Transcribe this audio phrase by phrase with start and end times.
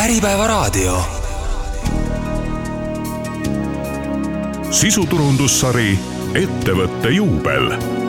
[0.00, 1.02] Äripäevaraadio.
[4.70, 5.98] sisuturundussari
[6.34, 7.99] Ettevõtte juubel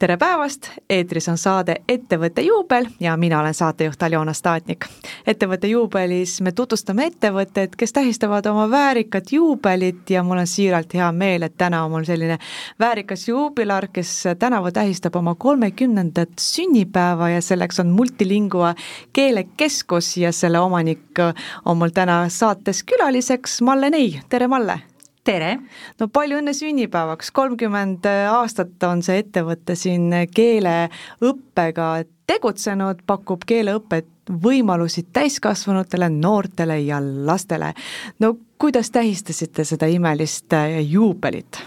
[0.00, 4.86] tere päevast, eetris on saade Ettevõtte juubel ja mina olen saatejuht Aljona Staatnik.
[5.26, 11.12] ettevõtte juubelis me tutvustame ettevõtteid, kes tähistavad oma väärikat juubelit ja mul on siiralt hea
[11.12, 12.38] meel, et täna on mul selline
[12.80, 18.74] väärikas juubilar, kes tänavu tähistab oma kolmekümnendat sünnipäeva ja selleks on Multilingua
[19.12, 21.20] keelekeskus ja selle omanik
[21.64, 24.80] on mul täna saates külaliseks Malle Nei, tere Malle!
[25.24, 25.56] Tere!
[26.00, 31.90] no palju õnne sünnipäevaks, kolmkümmend aastat on see ettevõte siin keeleõppega
[32.30, 37.74] tegutsenud, pakub keeleõpet võimalusi täiskasvanutele, noortele ja lastele.
[38.18, 40.54] no kuidas tähistasite seda imelist
[40.88, 41.60] juubelit?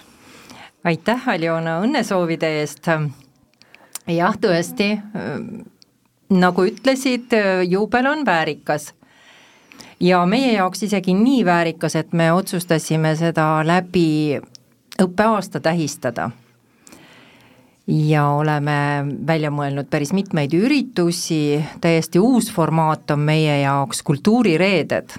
[0.84, 2.88] aitäh, Aljona, õnnesoovide eest.
[4.08, 4.90] jah, tõesti,
[6.30, 7.36] nagu ütlesid,
[7.70, 8.94] juubel on väärikas
[10.04, 14.40] ja meie jaoks isegi nii väärikas, et me otsustasime seda läbi
[15.02, 16.32] õppeaasta tähistada.
[17.88, 25.10] ja oleme välja mõelnud päris mitmeid üritusi, täiesti uus formaat on meie jaoks kultuurireeded.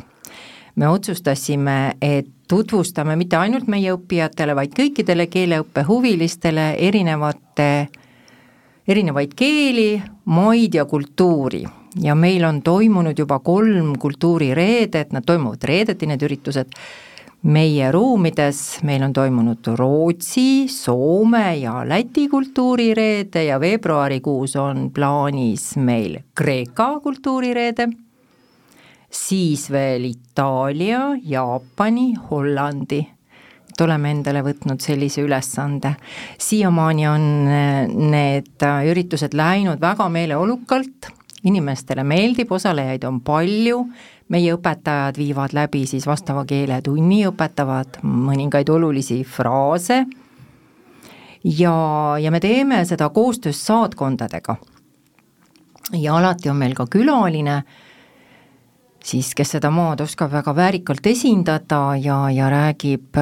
[0.77, 7.89] me otsustasime, et tutvustame mitte ainult meie õppijatele, vaid kõikidele keeleõppe huvilistele erinevate,
[8.89, 11.65] erinevaid keeli, maid ja kultuuri
[12.03, 16.75] ja meil on toimunud juba kolm kultuurireedet, nad toimuvad reedeti, need üritused,
[17.45, 26.19] meie ruumides, meil on toimunud Rootsi, Soome ja Läti kultuurireede ja veebruarikuus on plaanis meil
[26.35, 27.89] Kreeka kultuurireede,
[29.11, 33.05] siis veel Itaalia, Jaapani, Hollandi.
[33.75, 35.97] Et oleme endale võtnud sellise ülesande.
[36.39, 37.25] siiamaani on
[38.11, 41.11] need üritused läinud väga meeleolukalt
[41.45, 43.85] inimestele meeldib, osalejaid on palju,
[44.33, 50.05] meie õpetajad viivad läbi siis vastava keeletunni, õpetavad mõningaid olulisi fraase
[51.45, 51.75] ja,
[52.21, 54.57] ja me teeme seda koostöös saatkondadega.
[55.93, 57.63] ja alati on meil ka külaline,
[59.05, 63.21] siis kes seda maad oskab väga väärikalt esindada ja, ja räägib,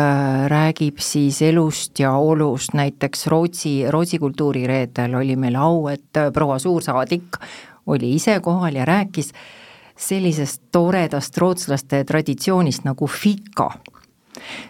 [0.49, 7.43] räägib siis elust ja olust, näiteks Rootsi, Rootsi kultuurireedel oli meil au, et proua suursaadik
[7.87, 9.33] oli ise kohal ja rääkis
[9.97, 13.71] sellisest toredast rootslaste traditsioonist nagu fika.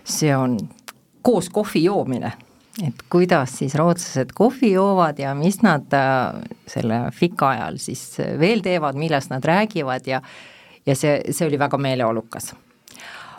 [0.04, 0.58] see on
[1.22, 2.32] koos kohvi joomine,
[2.86, 8.60] et kuidas siis rootslased kohvi joovad ja mis nad äh, selle fika ajal siis veel
[8.60, 10.22] teevad, millest nad räägivad ja
[10.86, 12.54] ja see, see oli väga meeleolukas.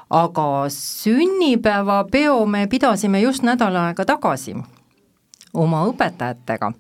[0.10, 4.56] aga sünnipäevapeo me pidasime just nädal aega tagasi
[5.54, 6.72] oma õpetajatega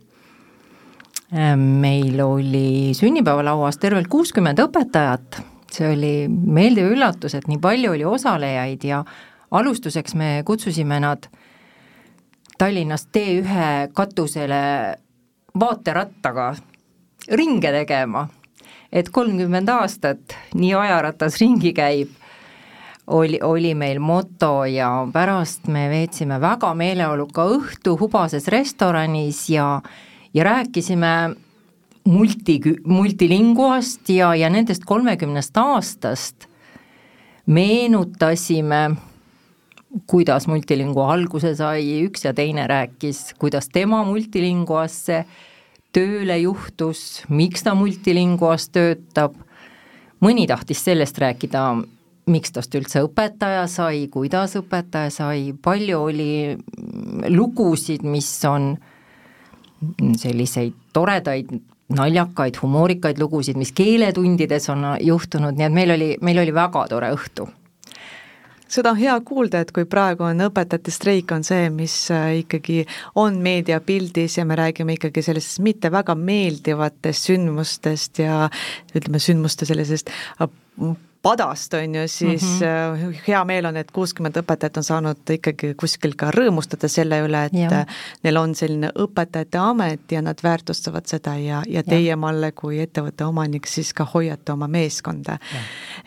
[1.58, 5.40] meil oli sünnipäevalauas tervelt kuuskümmend õpetajat,
[5.74, 9.02] see oli meeldiv üllatus, et nii palju oli osalejaid ja
[9.52, 11.26] alustuseks me kutsusime nad
[12.58, 14.62] Tallinnast T1 katusele
[15.60, 16.54] vaaterattaga
[17.34, 18.28] ringe tegema,
[18.92, 22.14] et kolmkümmend aastat nii ajaratas ringi käib,
[23.08, 29.82] oli, oli meil moto ja pärast me veetsime väga meeleoluka õhtu Hubases restoranis ja
[30.34, 31.36] ja rääkisime
[32.04, 36.48] multi, multilinguast ja, ja nendest kolmekümnest aastast
[37.46, 38.96] meenutasime,
[40.08, 45.26] kuidas multilingua alguse sai, üks ja teine rääkis, kuidas tema multilinguasse
[45.94, 49.36] tööle juhtus, miks ta multilinguas töötab,
[50.24, 51.66] mõni tahtis sellest rääkida,
[52.32, 56.32] miks tast üldse õpetaja sai, kuidas õpetaja sai, palju oli
[57.30, 58.93] lugusid, mis on äh,
[60.18, 61.52] selliseid toredaid
[61.94, 67.12] naljakaid, humoorikaid lugusid, mis keeletundides on juhtunud, nii et meil oli, meil oli väga tore
[67.16, 67.50] õhtu.
[68.74, 72.80] Seda on hea kuulda, et kui praegu on õpetajate streik, on see, mis äh, ikkagi
[73.22, 78.48] on meediapildis ja me räägime ikkagi sellistest mitte väga meeldivatest sündmustest ja
[78.96, 80.10] ütleme, sündmuste sellisest
[80.42, 80.50] äh,
[81.24, 83.16] padast, on ju, siis mm -hmm.
[83.28, 87.54] hea meel on, et kuuskümmend õpetajat on saanud ikkagi kuskil ka rõõmustada selle üle, et
[87.54, 87.86] ja.
[88.24, 93.26] neil on selline õpetajate amet ja nad väärtustavad seda ja, ja teie, Malle, kui ettevõtte
[93.26, 95.38] omanik, siis ka hoiate oma meeskonda.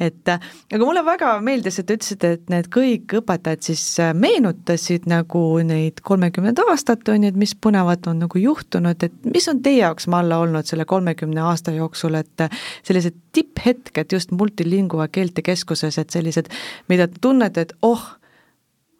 [0.01, 5.07] et aga mulle väga meeldis, et te ütlesite, et need kõik õpetajad siis äh, meenutasid
[5.07, 9.63] nagu neid kolmekümnendat aastat, on ju, et mis põnevat on nagu juhtunud, et mis on
[9.63, 12.49] teie jaoks, Malle, olnud selle kolmekümne aasta jooksul, et
[12.83, 16.49] sellised tipphetked just multilingua keeltekeskuses, et sellised,
[16.89, 18.05] mida te tunnete, et oh,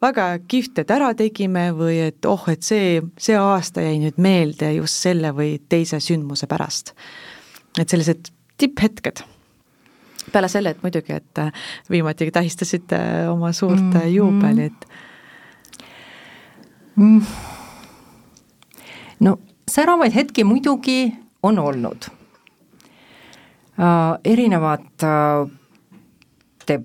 [0.01, 4.71] väga kihvt, et ära tegime või et oh, et see, see aasta jäi nüüd meelde
[4.77, 6.93] just selle või teise sündmuse pärast?
[7.77, 9.19] et sellised tipphetked
[10.31, 11.41] peale selle, et muidugi, et
[11.91, 12.97] viimati tähistasite
[13.29, 14.07] oma suurt mm -hmm.
[14.15, 14.87] juubelit
[16.95, 17.21] mm..
[19.19, 19.39] no
[19.71, 21.13] säravaid hetki muidugi
[21.43, 22.09] on olnud
[23.79, 24.19] äh,.
[24.23, 25.47] erinevad äh,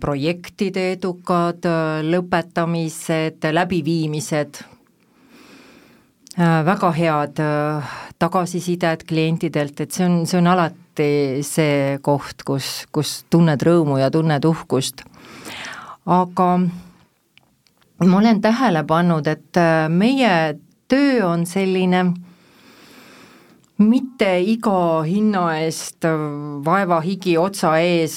[0.00, 4.62] projektide edukad äh, lõpetamised, läbiviimised
[6.38, 12.84] äh,, väga head äh, tagasisided klientidelt, et see on, see on alati see koht, kus,
[12.92, 15.02] kus tunned rõõmu ja tunned uhkust.
[16.06, 16.48] aga
[18.06, 20.58] ma olen tähele pannud, et äh, meie
[20.88, 22.04] töö on selline
[23.82, 26.06] mitte iga hinna eest
[26.64, 28.16] vaeva, higi, otsa ees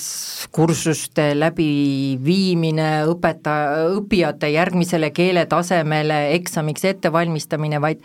[0.55, 8.01] kursuste läbiviimine, õpetaja, õppijate järgmisele keeletasemele eksamiks ettevalmistamine, vaid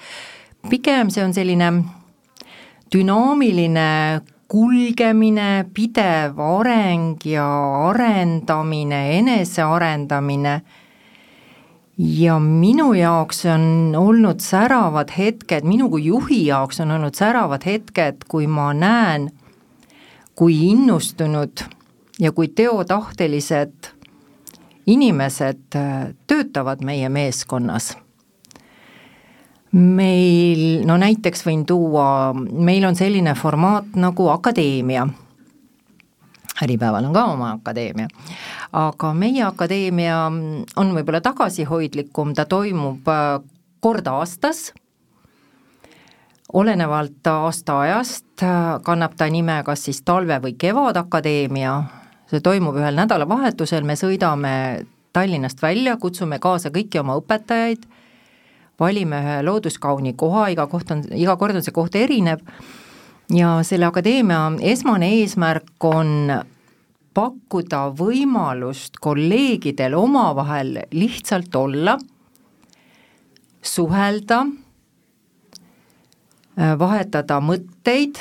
[0.70, 1.70] pigem see on selline
[2.92, 3.88] dünaamiline
[4.50, 7.46] kulgemine, pidev areng ja
[7.90, 10.60] arendamine, enesearendamine
[12.00, 18.24] ja minu jaoks on olnud säravad hetked, minu kui juhi jaoks on olnud säravad hetked,
[18.28, 19.28] kui ma näen,
[20.34, 21.60] kui innustunud
[22.20, 23.90] ja kui teotahtelised
[24.86, 27.96] inimesed äh, töötavad meie meeskonnas.
[29.72, 35.04] meil, no näiteks võin tuua, meil on selline formaat nagu akadeemia
[36.62, 38.08] Äripäeval on ka oma akadeemia.
[38.72, 40.18] aga meie akadeemia
[40.76, 43.40] on võib-olla tagasihoidlikum, ta toimub äh,
[43.80, 44.72] kord aastas,
[46.52, 51.82] olenevalt aastaajast äh, kannab ta nime kas siis talve- või kevadakadeemia,
[52.30, 54.54] see toimub ühel nädalavahetusel, me sõidame
[55.12, 57.82] Tallinnast välja, kutsume kaasa kõiki oma õpetajaid,
[58.78, 62.44] valime ühe looduskauni koha, iga koht on, iga kord on see koht erinev
[63.34, 66.32] ja selle akadeemia esmane eesmärk on
[67.14, 71.96] pakkuda võimalust kolleegidel omavahel lihtsalt olla,
[73.62, 74.44] suhelda,
[76.78, 78.20] vahetada mõtteid,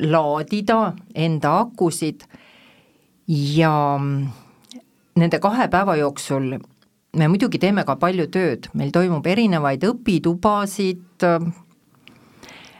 [0.00, 0.78] laadida
[1.14, 2.24] enda akusid
[3.28, 3.74] ja
[5.14, 6.56] nende kahe päeva jooksul
[7.14, 11.26] me muidugi teeme ka palju tööd, meil toimub erinevaid õpitubasid,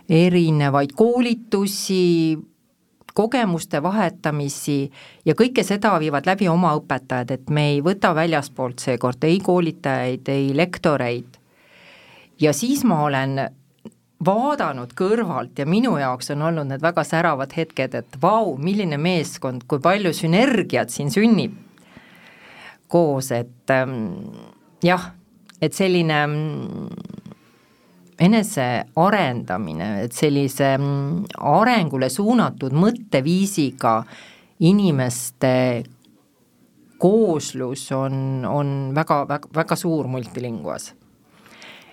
[0.09, 2.39] erinevaid koolitusi,
[3.15, 4.91] kogemuste vahetamisi
[5.25, 10.29] ja kõike seda viivad läbi oma õpetajad, et me ei võta väljaspoolt seekord ei koolitajaid,
[10.29, 11.39] ei lektoreid.
[12.41, 13.39] ja siis ma olen
[14.25, 19.63] vaadanud kõrvalt ja minu jaoks on olnud need väga säravad hetked, et vau, milline meeskond,
[19.69, 21.55] kui palju sünergiat siin sünnib
[22.89, 24.15] koos, et ähm,
[24.85, 25.13] jah,
[25.63, 26.19] et selline
[28.21, 34.03] enesearendamine, et sellise mm, arengule suunatud mõtteviisiga
[34.65, 35.85] inimeste
[36.99, 40.95] kooslus on, on väga, väga, väga suur multilinguas.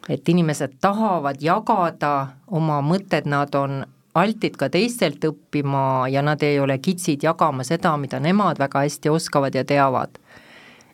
[0.10, 3.84] et inimesed tahavad jagada oma mõtted, nad on
[4.16, 9.10] altid ka teistelt õppima ja nad ei ole kitsid jagama seda, mida nemad väga hästi
[9.10, 10.18] oskavad ja teavad.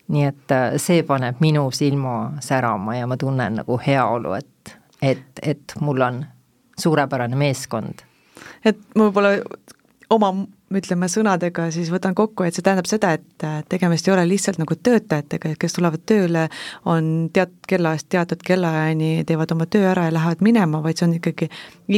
[0.07, 5.39] nii et äh, see paneb minu silma särama ja ma tunnen nagu heaolu, et et,
[5.41, 6.25] et mul on
[6.77, 8.03] suurepärane meeskond.
[8.65, 9.33] et ma võib-olla
[10.09, 10.31] oma
[10.75, 14.75] ütleme sõnadega siis võtan kokku, et see tähendab seda, et tegemist ei ole lihtsalt nagu
[14.75, 16.47] töötajatega, kes tulevad tööle,
[16.85, 21.15] on teatud kellaajast teatud kellaajani, teevad oma töö ära ja lähevad minema, vaid see on
[21.19, 21.47] ikkagi,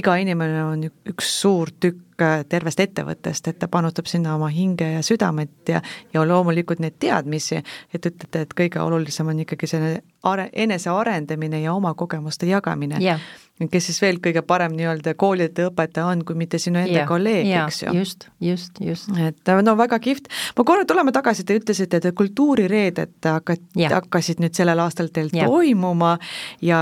[0.01, 2.05] iga inimene on üks suur tükk
[2.51, 5.79] tervest ettevõttest, et ta panustab sinna oma hinge ja südamet ja
[6.13, 7.61] ja loomulikult neid teadmisi,
[7.93, 12.99] et ütlete, et kõige olulisem on ikkagi selle are-, enesearendamine ja oma kogemuste jagamine.
[12.99, 13.23] Yeah
[13.68, 17.50] kes siis veel kõige parem nii-öelda koolide õpetaja on, kui mitte sinu enda yeah, kolleeg
[17.50, 17.94] eks ju.
[17.98, 19.12] just, just, just.
[19.20, 20.30] et no väga kihvt.
[20.58, 25.51] ma korra tuleme tagasi, te ütlesite, et kultuurireeded hakkat- hakkasid nüüd sellel aastal teil yeah.
[25.51, 26.16] toimuma
[26.63, 26.82] ja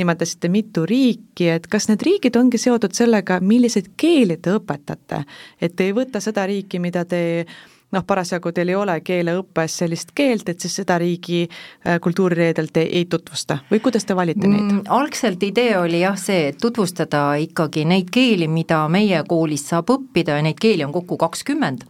[0.00, 5.24] nimetasite mitu riiki, et kas need riigid ongi seotud sellega, milliseid keeli te õpetate?
[5.60, 7.46] et te ei võta seda riiki, mida te
[7.94, 12.84] noh, parasjagu teil ei ole keeleõppes sellist keelt, et siis seda riigi äh, kultuurireedel te
[12.86, 14.84] ei tutvusta või kuidas te valite neid mm,?
[15.00, 20.38] algselt idee oli jah see, et tutvustada ikkagi neid keeli, mida meie koolis saab õppida
[20.38, 21.84] ja neid keeli on kokku kakskümmend.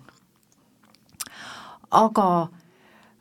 [1.91, 2.27] aga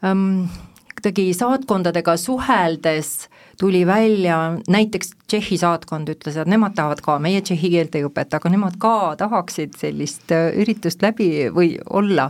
[0.06, 0.48] ähm,
[0.96, 4.38] kuidagi saatkondadega suheldes tuli välja,
[4.70, 8.78] näiteks Tšehhi saatkond ütles, et nemad tahavad ka, meie tšehhi keelt ei õpeta, aga nemad
[8.80, 12.30] ka tahaksid sellist äh, üritust läbi või olla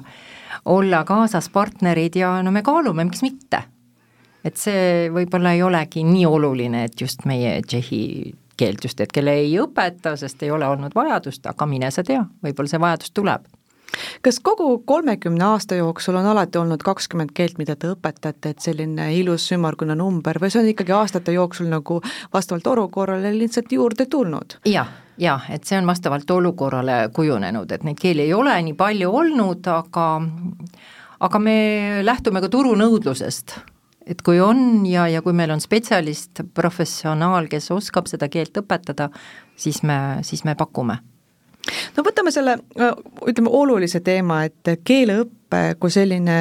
[0.65, 3.63] olla kaasas partnerid ja no me kaalume, miks mitte.
[4.43, 9.33] et see võib-olla ei olegi nii oluline, et just meie Tšehhi keelt just, et kelle
[9.39, 13.47] ei õpeta, sest ei ole olnud vajadust, aga mine sa tea, võib-olla see vajadus tuleb
[14.21, 19.09] kas kogu kolmekümne aasta jooksul on alati olnud kakskümmend keelt, mida te õpetate, et selline
[19.17, 22.01] ilus ümmargune number või see on ikkagi aastate jooksul nagu
[22.33, 24.59] vastavalt olukorrale lihtsalt juurde tulnud?
[24.69, 29.11] jah, jah, et see on vastavalt olukorrale kujunenud, et neid keeli ei ole nii palju
[29.21, 30.05] olnud, aga
[31.19, 31.57] aga me
[32.05, 33.57] lähtume ka turunõudlusest.
[34.09, 39.09] Et kui on ja, ja kui meil on spetsialist, professionaal, kes oskab seda keelt õpetada,
[39.59, 40.97] siis me, siis me pakume.
[41.93, 42.55] No võtame selle,
[43.27, 46.39] ütleme, olulise teema, et keeleõpe kui selline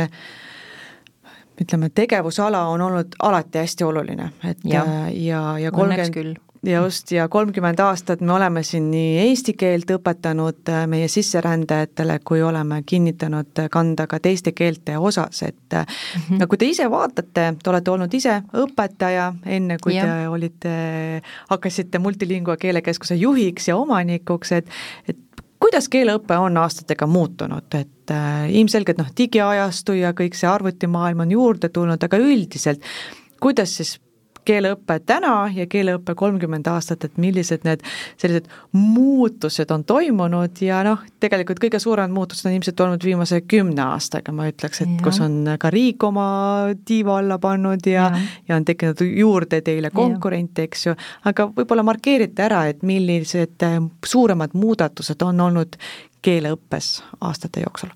[1.60, 7.80] ütleme, tegevusala on olnud alati hästi oluline, et ja, ja, ja kolmkümmend just, ja kolmkümmend
[7.80, 14.06] aastat me oleme siin nii eesti keelt õpetanud äh, meie sisserändajatele, kui oleme kinnitanud kanda
[14.10, 16.46] ka teiste keelte osas, et mm -hmm.
[16.46, 20.04] kui te ise vaatate, te olete olnud ise õpetaja, enne kui ja.
[20.04, 20.72] te olite,
[21.48, 24.66] hakkasite Multilingua keelekeskuse juhiks ja omanikuks, et,
[25.08, 25.18] et
[25.60, 31.30] kuidas keeleõpe on aastatega muutunud, et äh, ilmselgelt noh, digiajastu ja kõik see arvutimaailm on
[31.30, 32.82] juurde tulnud, aga üldiselt
[33.40, 34.00] kuidas siis
[34.48, 37.84] keeleõpe täna ja keeleõpe kolmkümmend aastat, et millised need
[38.20, 43.84] sellised muutused on toimunud ja noh, tegelikult kõige suuremad muutused on ilmselt olnud viimase kümne
[43.84, 45.02] aastaga, ma ütleks, et ja.
[45.04, 46.28] kus on ka riik oma
[46.88, 50.96] tiiva alla pannud ja, ja., ja on tekkinud juurde teile konkurente, eks ju,
[51.28, 55.76] aga võib-olla markeerite ära, et millised äh, suuremad muudatused on olnud
[56.24, 57.92] keeleõppes aastate jooksul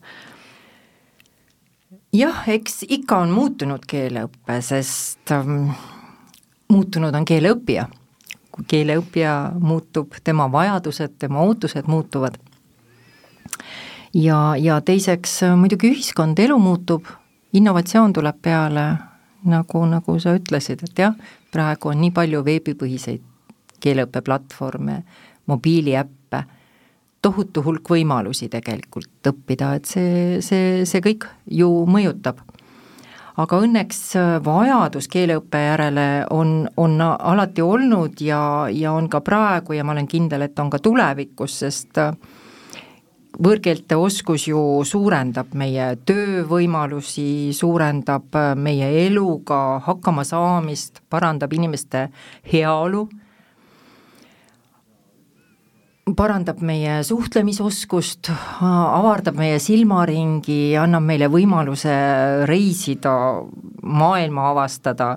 [2.13, 5.73] jah, eks ikka on muutunud keeleõpe, sest ähm,
[6.73, 7.89] muutunud on keeleõppija.
[8.53, 12.37] kui keeleõppija muutub, tema vajadused, tema ootused muutuvad.
[14.15, 17.07] ja, ja teiseks muidugi ühiskond, elu muutub,
[17.53, 18.87] innovatsioon tuleb peale,
[19.45, 21.15] nagu, nagu sa ütlesid, et jah,
[21.53, 23.23] praegu on nii palju veebipõhiseid
[23.83, 25.03] keeleõppeplatvorme,
[25.47, 26.45] mobiiliäppe,
[27.23, 32.43] tohutu hulk võimalusi tegelikult õppida, et see, see, see kõik ju mõjutab
[33.41, 39.77] aga õnneks äh, vajadus keeleõppe järele on, on alati olnud ja, ja on ka praegu
[39.77, 42.13] ja ma olen kindel, et on ka tulevikus, sest äh,
[43.41, 52.09] võõrkeelte oskus ju suurendab meie töövõimalusi, suurendab äh, meie eluga hakkamasaamist, parandab inimeste
[52.53, 53.09] heaolu
[56.03, 58.33] parandab meie suhtlemisoskust,
[58.63, 61.93] avardab meie silmaringi, annab meile võimaluse
[62.51, 63.15] reisida,
[63.87, 65.13] maailma avastada,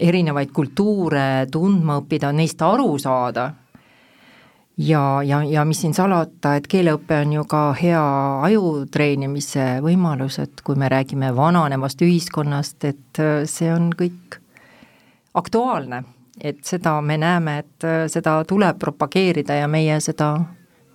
[0.00, 3.50] erinevaid kultuure tundma õppida, neist aru saada.
[4.80, 8.04] ja, ja, ja mis siin salata, et keeleõpe on ju ka hea
[8.46, 14.40] aju treenimise võimalus, et kui me räägime vananevast ühiskonnast, et see on kõik
[15.36, 16.00] aktuaalne
[16.44, 20.34] et seda me näeme, et äh, seda tuleb propageerida ja meie seda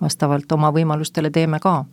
[0.00, 1.84] vastavalt oma võimalustele teeme ka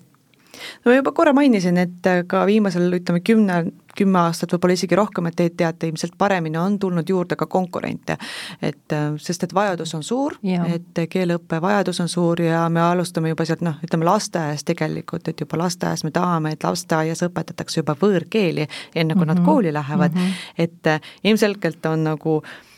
[0.84, 3.60] no ma juba korra mainisin, et äh, ka viimasel, ütleme, kümne,
[3.98, 8.18] kümme aastat, võib-olla isegi rohkem, et te teate ilmselt paremini, on tulnud juurde ka konkurente.
[8.62, 13.34] et äh, sest, et vajadus on suur, et keeleõppe vajadus on suur ja me alustame
[13.34, 17.98] juba sealt noh, ütleme lasteaias tegelikult, et juba lasteaias me tahame, et lasteaias õpetatakse juba
[18.00, 19.28] võõrkeeli, enne kui mm -hmm.
[19.28, 19.46] nad mhm.
[19.46, 20.34] kooli lähevad mm, -hmm.
[20.58, 22.73] et ilmselgelt on nagu äh, Äh,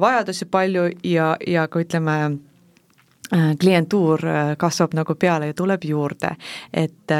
[0.00, 2.38] vajadusi palju ja, ja ka ütleme,
[3.32, 6.36] äh, klientuur äh, kasvab nagu peale ja tuleb juurde.
[6.72, 7.10] et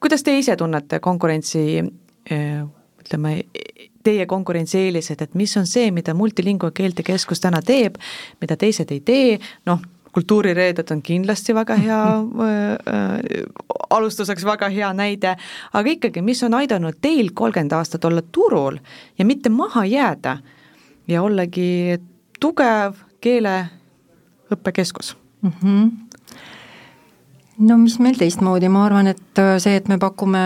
[0.00, 1.84] kuidas te ise tunnete konkurentsi,
[3.00, 3.44] ütleme,
[4.04, 7.98] teie konkurentsieelised, et mis on see, mida Multilingua Keeltekeskus täna teeb,
[8.40, 9.80] mida teised ei tee, noh,
[10.12, 12.02] kultuurireeded on kindlasti väga hea
[12.48, 13.42] äh,,
[13.90, 15.34] alustuseks väga hea näide,
[15.72, 18.78] aga ikkagi, mis on aidanud teil kolmkümmend aastat olla turul
[19.18, 20.38] ja mitte maha jääda
[21.08, 21.98] ja ollagi
[22.40, 25.16] tugev keeleõppekeskus.
[25.42, 25.52] Mm.
[25.62, 26.08] -hmm
[27.58, 30.40] no mis meil teistmoodi, ma arvan, et äh, see, et me pakume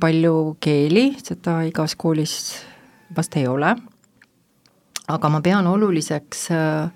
[0.00, 2.36] palju keeli, seda igas koolis
[3.16, 3.74] vast ei ole,
[5.08, 6.90] aga ma pean oluliseks äh,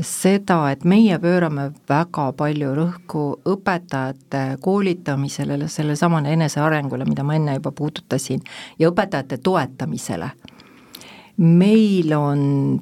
[0.00, 7.72] seda, et meie pöörame väga palju rõhku õpetajate koolitamisele, sellesamane enesearengule, mida ma enne juba
[7.72, 8.44] puudutasin,
[8.78, 10.30] ja õpetajate toetamisele
[11.36, 12.80] meil on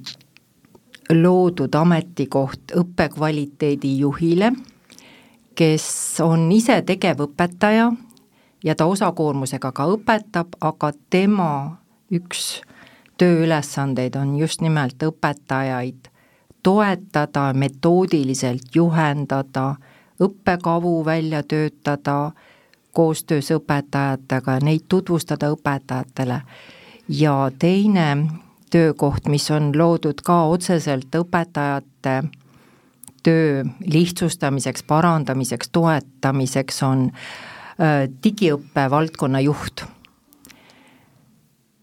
[1.10, 4.52] loodud ametikoht õppekvaliteedi juhile,
[5.54, 5.86] kes
[6.24, 7.90] on ise tegevõpetaja
[8.64, 11.50] ja ta osakoormusega ka õpetab, aga tema
[12.10, 12.62] üks
[13.18, 16.10] tööülesandeid on just nimelt õpetajaid
[16.64, 19.74] toetada, metoodiliselt juhendada,
[20.20, 22.32] õppekavu välja töötada,
[22.92, 26.40] koostöös õpetajatega, neid tutvustada õpetajatele.
[27.08, 28.26] Ja teine
[28.70, 32.22] töökoht, mis on loodud ka otseselt õpetajate
[33.24, 39.84] töö lihtsustamiseks, parandamiseks, toetamiseks, on äh, digiõppe valdkonna juht.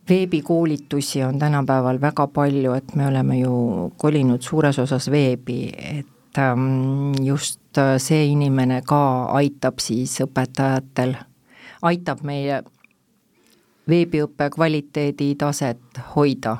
[0.09, 7.13] veebikoolitusi on tänapäeval väga palju, et me oleme ju kolinud suures osas veebi, et ähm,
[7.23, 11.15] just äh, see inimene ka aitab siis õpetajatel,
[11.81, 12.59] aitab meie
[13.91, 16.57] veebiõppe kvaliteedi taset hoida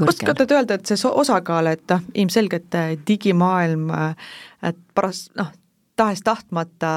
[0.00, 2.74] oskate te öelda, et see osakaal, et noh, ilmselgelt
[3.08, 3.88] digimaailm,
[4.68, 5.48] et paras-, noh,
[5.96, 6.92] tahes-tahtmata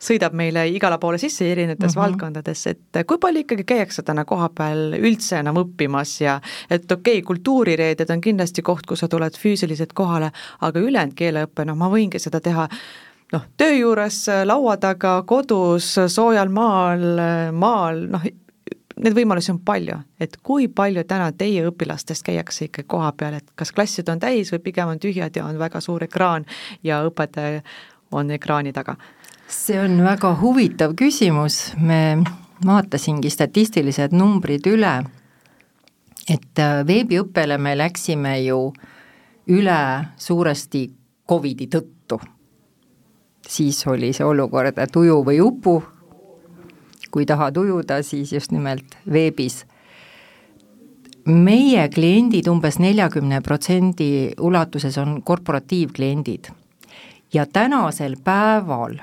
[0.00, 2.02] sõidab meile igale poole sisse erinevates mm -hmm.
[2.02, 7.18] valdkondades, et kui palju ikkagi käiakse täna koha peal üldse enam õppimas ja et okei
[7.18, 11.90] okay,, kultuurireeded on kindlasti koht, kus sa tuled füüsiliselt kohale, aga ülejäänud keeleõpe, noh, ma
[11.92, 12.68] võingi seda teha
[13.32, 17.04] noh, töö juures, laua taga, kodus, soojal maal,
[17.52, 18.24] maal, noh,
[19.00, 23.54] neid võimalusi on palju, et kui palju täna teie õpilastest käiakse ikka koha peal, et
[23.56, 26.44] kas klassid on täis või pigem on tühjad ja on väga suur ekraan
[26.84, 27.62] ja õpetaja
[28.12, 28.96] on ekraani taga?
[29.50, 32.20] see on väga huvitav küsimus, me
[32.66, 34.92] vaatasingi statistilised numbrid üle,
[36.30, 38.68] et äh, veebiõppele me läksime ju
[39.50, 39.80] üle
[40.16, 40.88] suuresti
[41.30, 41.99] Covidi tõttu.
[43.50, 45.80] Siis oli see olukord, et uju või upu,
[47.10, 49.64] kui tahad ujuda, siis just nimelt veebis.
[51.26, 56.48] meie kliendid umbes neljakümne protsendi ulatuses on korporatiivkliendid
[57.34, 58.96] ja tänasel päeval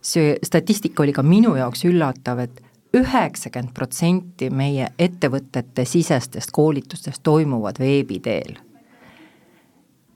[0.00, 2.62] see statistika oli ka minu jaoks üllatav, et
[2.96, 8.56] üheksakümmend protsenti meie ettevõtete sisestest koolitustest toimuvad veebi teel.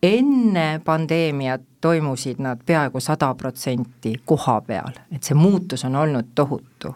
[0.04, 6.94] Enne pandeemiat toimusid nad peaaegu sada protsenti koha peal, et see muutus on olnud tohutu.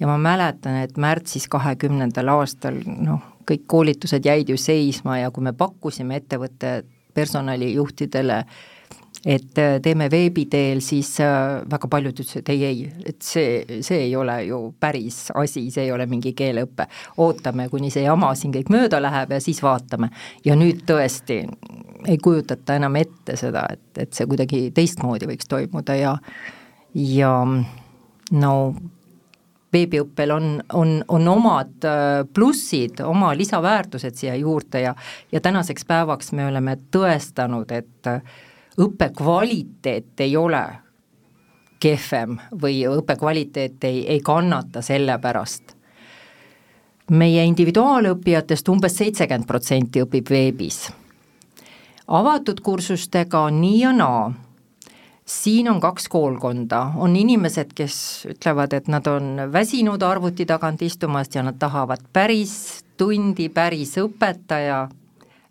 [0.00, 5.44] ja ma mäletan, et märtsis kahekümnendal aastal noh, kõik koolitused jäid ju seisma ja kui
[5.44, 6.82] me pakkusime ettevõtte
[7.14, 8.44] personalijuhtidele
[9.26, 14.04] et äh, teeme veebi teel, siis äh, väga paljud ütlesid ei, ei, et see, see
[14.04, 16.86] ei ole ju päris asi, see ei ole mingi keeleõpe.
[17.24, 20.12] ootame, kuni see jama siin kõik mööda läheb ja siis vaatame.
[20.44, 21.40] ja nüüd tõesti
[22.06, 26.14] ei kujutata enam ette seda, et, et see kuidagi teistmoodi võiks toimuda ja
[26.94, 27.32] ja
[28.30, 28.54] no
[29.74, 34.94] veebiõppel on, on, on omad äh, plussid, oma lisaväärtused siia juurde ja
[35.32, 38.14] ja tänaseks päevaks me oleme tõestanud, et
[38.80, 40.64] õppe kvaliteet ei ole
[41.80, 45.76] kehvem või õppe kvaliteet ei, ei kannata selle pärast.
[47.10, 50.92] meie individuaalõppijatest umbes seitsekümmend protsenti õpib veebis.
[52.08, 54.32] avatud kursustega on nii ja naa
[55.26, 61.34] siin on kaks koolkonda, on inimesed, kes ütlevad, et nad on väsinud arvuti tagant istumast
[61.34, 64.88] ja nad tahavad päris tundi, päris õpetaja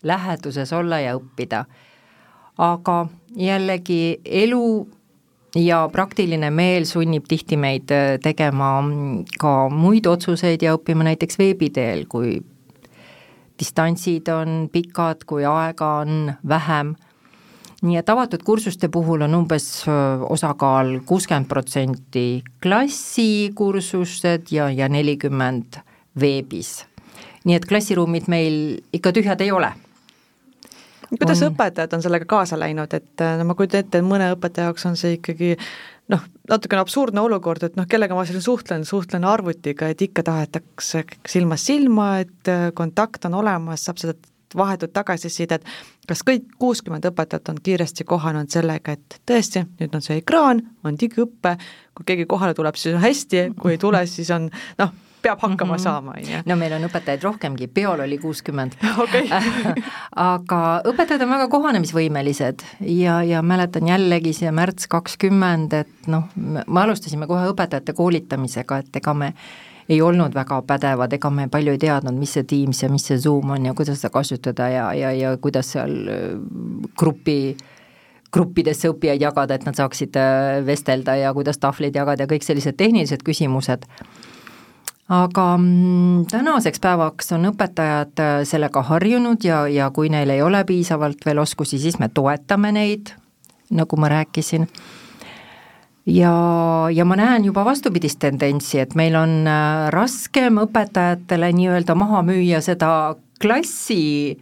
[0.03, 1.65] läheduses olla ja õppida
[2.57, 4.87] aga jällegi elu
[5.55, 8.77] ja praktiline meel sunnib tihti meid äh, tegema
[9.39, 12.37] ka muid otsuseid ja õppima näiteks veebi teel, kui
[13.59, 16.95] distantsid on pikad, kui aega on vähem,
[17.85, 25.79] nii et avatud kursuste puhul on umbes äh, osakaal kuuskümmend protsenti klassikursused ja, ja nelikümmend
[26.19, 26.85] veebis.
[27.45, 29.71] nii et klassiruumid meil ikka tühjad ei ole
[31.13, 31.53] kuidas on...
[31.53, 34.87] õpetajad on sellega kaasa läinud, et äh, no ma kujutan ette, et mõne õpetaja jaoks
[34.89, 35.55] on see ikkagi
[36.13, 41.05] noh, natukene absurdne olukord, et noh, kellega ma siin suhtlen, suhtlen arvutiga, et ikka tahetakse
[41.29, 44.17] silmast silma, et äh, kontakt on olemas, saab seda
[44.55, 45.65] vahetut tagasisidet,
[46.07, 50.99] kas kõik kuuskümmend õpetajat on kiiresti kohanenud sellega, et tõesti, nüüd on see ekraan, on
[50.99, 51.57] digiõpe,
[51.97, 54.47] kui keegi kohale tuleb, siis on hästi, kui ei tule, siis on
[54.79, 54.93] noh,
[55.25, 55.83] peab hakkama mm -hmm.
[55.83, 56.41] saama, on ju.
[56.45, 58.77] no meil on õpetajaid rohkemgi, peol oli kuuskümmend
[60.31, 66.81] aga õpetajad on väga kohanemisvõimelised ja, ja mäletan jällegi see märts kakskümmend, et noh, me
[66.81, 69.33] alustasime kohe õpetajate koolitamisega, et ega me
[69.89, 73.17] ei olnud väga pädevad, ega me palju ei teadnud, mis see Teams ja mis see
[73.21, 76.21] Zoom on ja kuidas seda kasutada ja, ja, ja kuidas seal äh,
[76.97, 77.55] grupi
[78.35, 82.75] gruppidesse õppijaid jagada, et nad saaksid äh, vestelda ja kuidas tahvleid jagada ja kõik sellised
[82.77, 83.85] tehnilised küsimused
[85.09, 90.63] aga mm, tänaseks päevaks on õpetajad äh, sellega harjunud ja, ja kui neil ei ole
[90.65, 93.13] piisavalt veel oskusi, siis me toetame neid,
[93.69, 94.67] nagu ma rääkisin.
[96.05, 96.33] ja,
[96.93, 102.61] ja ma näen juba vastupidist tendentsi, et meil on äh, raskem õpetajatele nii-öelda maha müüa
[102.65, 104.41] seda klassiõpet,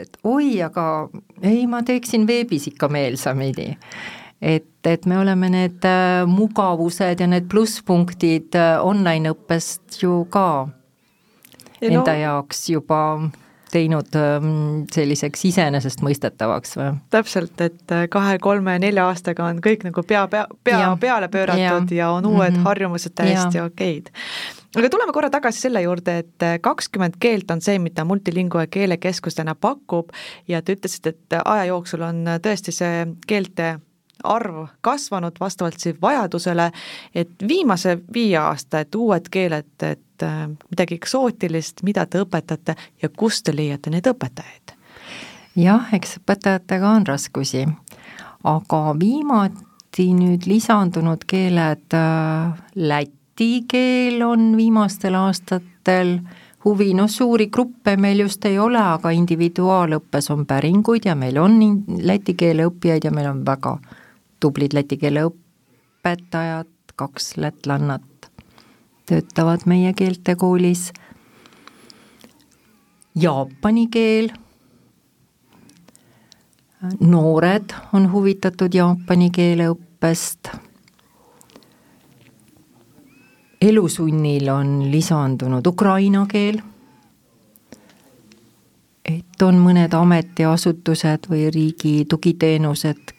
[0.00, 1.08] et oi, aga
[1.42, 3.78] ei, ma teeksin veebis ikka meelsamini
[4.42, 10.66] et, et me oleme need äh, mugavused ja need plusspunktid äh, online-õppest ju ka
[11.82, 13.02] enda no, jaoks juba
[13.72, 14.48] teinud ähm,
[14.92, 16.88] selliseks iseenesestmõistetavaks või?
[17.14, 20.90] täpselt, et äh, kahe-kolme-nelja aastaga on kõik nagu pea, pea, pea ja.
[21.00, 22.66] peale pööratud ja, ja on uued mm -hmm.
[22.68, 24.10] harjumused täiesti okeid
[24.76, 29.54] aga tuleme korra tagasi selle juurde, et kakskümmend keelt on see, mida Multilingua keelekeskus täna
[29.54, 30.10] pakub
[30.48, 33.78] ja te ütlesite, et aja jooksul on tõesti see keelte
[34.24, 36.70] arv kasvanud vastavalt siis vajadusele,
[37.14, 43.08] et viimase viie aasta, et uued keeled, et äh, midagi eksootilist, mida te õpetate ja
[43.08, 44.76] kust te leiate neid õpetajaid?
[45.56, 47.66] jah, eks õpetajatega on raskusi,
[48.48, 56.18] aga viimati nüüd lisandunud keeled, äh, läti keel on viimastel aastatel
[56.64, 61.58] huvi, noh suuri gruppe meil just ei ole, aga individuaalõppes on päringuid ja meil on
[62.02, 63.76] läti keele õppijaid ja meil on väga
[64.42, 68.30] tublid läti keele õpetajad, kaks lätlannat
[69.06, 70.90] töötavad meie keeltekoolis.
[73.14, 74.30] Jaapani keel,
[77.00, 80.48] noored on huvitatud jaapani keele õppest.
[83.62, 86.58] Elusunnil on lisandunud ukraina keel,
[89.04, 93.12] et on mõned ametiasutused või riigi tugiteenused,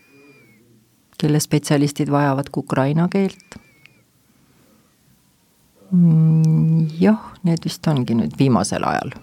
[1.23, 3.57] kelle spetsialistid vajavad ka ukraina keelt.
[5.93, 9.13] Mm, jah, need vist ongi nüüd viimasel ajal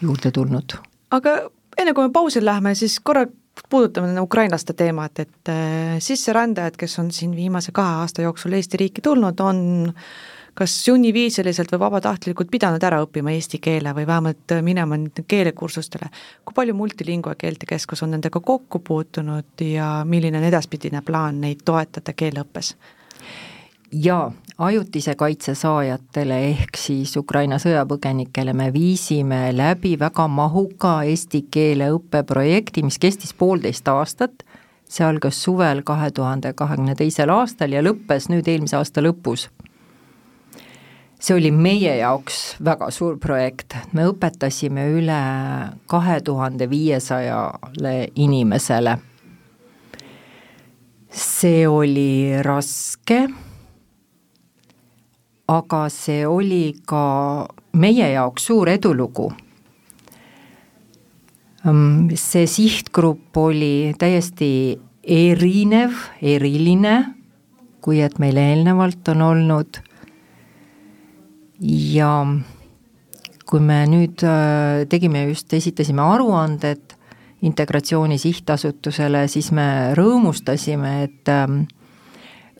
[0.00, 0.76] juurde tulnud.
[1.10, 1.36] aga
[1.80, 3.24] enne kui me pausile läheme, siis korra
[3.70, 9.04] puudutame ukrainlaste teemat, et äh, sisserändajad, kes on siin viimase kahe aasta jooksul Eesti riiki
[9.04, 9.92] tulnud, on
[10.54, 16.10] kas sunniviisiliselt või vabatahtlikult pidanud ära õppima eesti keele või vähemalt minema keelekursustele.
[16.44, 22.12] kui palju Multilingua keeltekeskus on nendega kokku puutunud ja milline on edaspidine plaan neid toetada
[22.12, 22.74] keeleõppes?
[23.92, 31.90] jaa, ajutise kaitse saajatele ehk siis Ukraina sõjapõgenikele me viisime läbi väga mahuka eesti keele
[31.96, 34.44] õppeprojekti, mis kestis poolteist aastat,
[34.88, 39.48] see algas suvel kahe tuhande kahekümne teisel aastal ja lõppes nüüd eelmise aasta lõpus
[41.20, 45.20] see oli meie jaoks väga suur projekt, me õpetasime üle
[45.90, 48.98] kahe tuhande viiesajale inimesele.
[51.10, 53.28] see oli raske,
[55.48, 59.32] aga see oli ka meie jaoks suur edulugu.
[62.14, 67.14] see sihtgrupp oli täiesti erinev, eriline,
[67.80, 69.82] kui et meil eelnevalt on olnud
[71.60, 72.12] ja
[73.50, 76.96] kui me nüüd äh, tegime just, esitasime aruanded
[77.42, 81.62] Integratsiooni Sihtasutusele, siis me rõõmustasime, et ähm,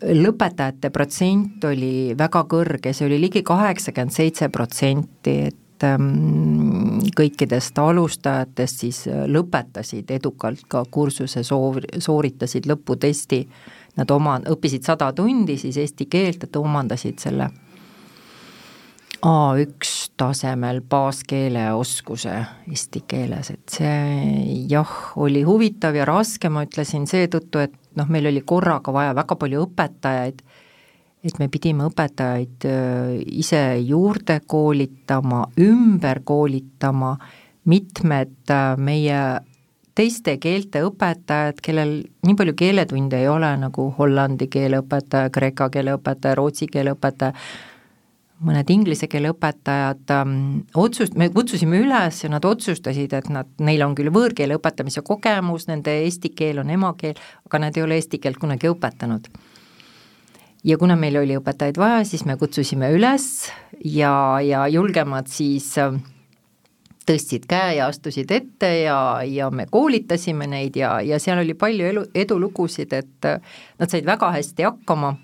[0.00, 8.84] lõpetajate protsent oli väga kõrge, see oli ligi kaheksakümmend seitse protsenti, et ähm, kõikidest alustajatest
[8.86, 13.44] siis lõpetasid edukalt ka kursuse soov, sooritasid lõputesti,
[14.00, 17.50] nad oma, õppisid sada tundi siis eesti keelt, et omandasid selle
[19.20, 22.33] A1 tasemel baaskeeleoskuse
[22.70, 28.30] eesti keeles, et see jah, oli huvitav ja raske, ma ütlesin seetõttu, et noh, meil
[28.30, 30.40] oli korraga vaja väga palju õpetajaid,
[31.20, 37.12] et me pidime õpetajaid äh, ise juurde koolitama, ümber koolitama,
[37.68, 39.20] mitmed äh, meie
[40.00, 45.98] teiste keelte õpetajad, kellel nii palju keeletunde ei ole, nagu hollandi keele õpetaja, kreeka keele
[45.98, 47.37] õpetaja, rootsi keele õpetaja,
[48.44, 50.35] mõned inglise keele õpetajad ähm,
[50.79, 55.68] otsust-, me kutsusime üles ja nad otsustasid, et nad, neil on küll võõrkeele õpetamise kogemus,
[55.68, 59.29] nende eesti keel on emakeel, aga nad ei ole eesti keelt kunagi õpetanud.
[60.64, 63.50] ja kuna meil oli õpetajaid vaja, siis me kutsusime üles
[63.85, 65.96] ja, ja julgemad siis äh,
[67.09, 71.88] tõstsid käe ja astusid ette ja, ja me koolitasime neid ja, ja seal oli palju
[71.92, 73.40] elu, edulugusid, et äh,
[73.79, 75.16] nad said väga hästi hakkama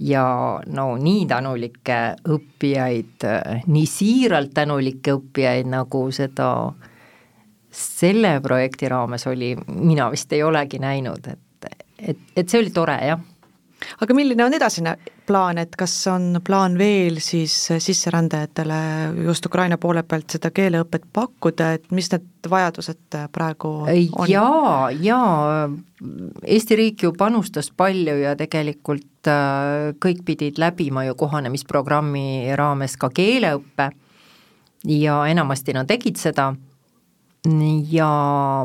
[0.00, 0.24] ja
[0.66, 3.26] no nii tänulikke õppijaid,
[3.66, 6.50] nii siiralt tänulikke õppijaid, nagu seda
[7.70, 12.96] selle projekti raames oli, mina vist ei olegi näinud, et, et, et see oli tore,
[13.06, 13.29] jah
[14.00, 14.94] aga milline on edasine
[15.26, 18.80] plaan, et kas on plaan veel siis sisserändajatele
[19.26, 24.28] just Ukraina poole pealt seda keeleõpet pakkuda, et mis need vajadused praegu on?
[24.30, 25.68] jaa, jaa,
[26.48, 33.10] Eesti riik ju panustas palju ja tegelikult äh, kõik pidid läbima ju kohanemisprogrammi raames ka
[33.12, 33.90] keeleõppe
[34.88, 36.54] ja enamasti nad tegid seda
[37.88, 38.08] ja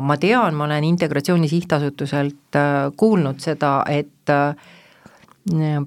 [0.02, 4.54] ma tean, ma olen Integratsiooni Sihtasutuselt äh, kuulnud seda, et äh,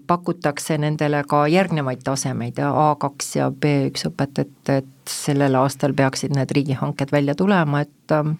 [0.07, 6.51] pakutakse nendele ka järgnevaid tasemeid, A2 ja B1 õpet, et, et sellel aastal peaksid need
[6.55, 8.37] riigihanked välja tulema, et ähm,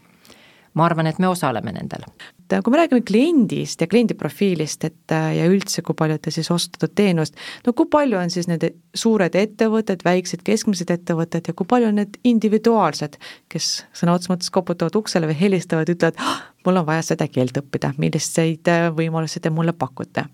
[0.74, 2.06] ma arvan, et me osaleme nendel.
[2.50, 6.48] kui me räägime kliendist ja kliendi profiilist, et äh, ja üldse, kui palju te siis
[6.52, 7.36] ostate teenust,
[7.68, 8.64] no kui palju on siis need
[8.96, 13.20] suured ettevõtted, väiksed, keskmised ettevõtted ja kui palju on need individuaalsed,
[13.52, 17.60] kes sõna otseses mõttes koputavad uksele või helistavad, ütlevad, ah, mul on vaja seda keelt
[17.60, 20.30] õppida, milliseid äh, võimalusi te mulle pakute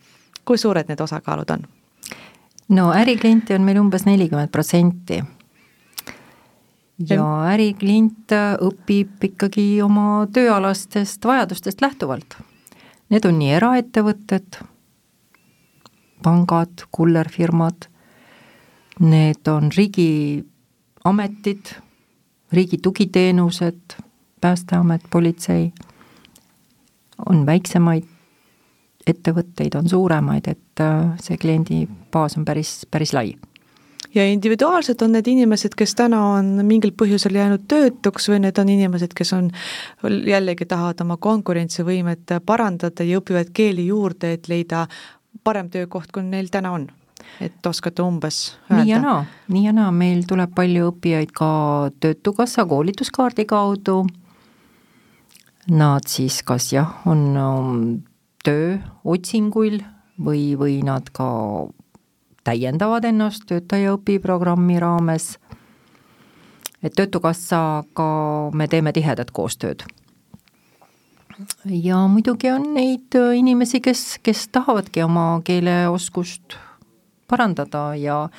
[0.46, 1.68] kui suured need osakaalud on?
[2.68, 5.24] no ärikliente on meil umbes nelikümmend protsenti.
[7.10, 8.32] ja äriklient
[8.64, 12.38] õpib ikkagi oma tööalastest vajadustest lähtuvalt.
[13.12, 14.62] Need on nii eraettevõtted,
[16.24, 17.90] pangad, kullerfirmad,
[19.00, 21.76] need on riigiametid,
[22.52, 24.00] riigi tugiteenused,
[24.42, 25.72] Päästeamet, politsei,
[27.26, 28.15] on väiksemaid
[29.08, 33.36] ettevõtteid on suuremaid, et äh, see kliendibaas on päris, päris lai
[34.16, 38.70] ja individuaalselt on need inimesed, kes täna on mingil põhjusel jäänud töötuks või need on
[38.72, 39.50] inimesed, kes on,
[40.04, 44.86] jällegi tahavad oma konkurentsivõimet parandada ja õpivad keeli juurde, et leida
[45.44, 46.88] parem töökoht, kui neil täna on?
[47.42, 48.84] et oskate umbes öelda?
[48.84, 51.48] nii ja naa, nii ja naa, meil tuleb palju õppijaid ka
[52.00, 54.04] Töötukassa koolituskaardi kaudu,
[55.74, 57.80] nad siis kas jah, on um,
[58.46, 59.82] tööotsinguil
[60.22, 61.28] või, või nad ka
[62.46, 65.38] täiendavad ennast töötaja õpiprogrammi raames.
[66.84, 69.84] et Töötukassaga me teeme tihedat koostööd.
[71.66, 76.56] ja muidugi on neid inimesi, kes, kes tahavadki oma keeleoskust
[77.28, 78.30] parandada ja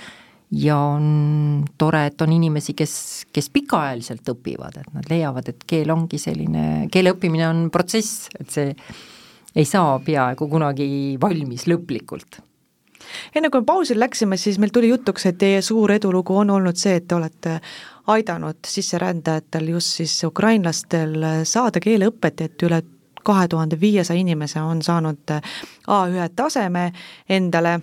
[0.51, 5.91] ja on tore, et on inimesi, kes, kes pikaajaliselt õpivad, et nad leiavad, et keel
[5.91, 8.75] ongi selline, keele õppimine on protsess, et see
[9.57, 10.89] ei saa peaaegu kunagi
[11.21, 12.41] valmis lõplikult.
[13.37, 16.97] Enne kui pausile läksime, siis meil tuli jutuks, et teie suur edulugu on olnud see,
[16.99, 17.59] et te olete
[18.13, 22.83] aidanud sisserändajatel, just siis ukrainlastel saada keeleõpet, et üle
[23.27, 26.91] kahe tuhande viiesaja inimese on saanud A1 taseme
[27.29, 27.81] endale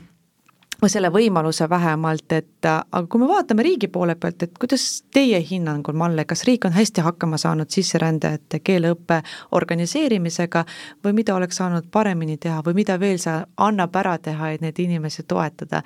[0.87, 5.95] selle võimaluse vähemalt, et aga kui me vaatame riigi poole pealt, et kuidas teie hinnangul,
[5.97, 10.65] Malle, kas riik on hästi hakkama saanud sisserändajate keeleõppe organiseerimisega
[11.05, 14.79] või mida oleks saanud paremini teha või mida veel see annab ära teha, et neid
[14.79, 15.83] inimesi toetada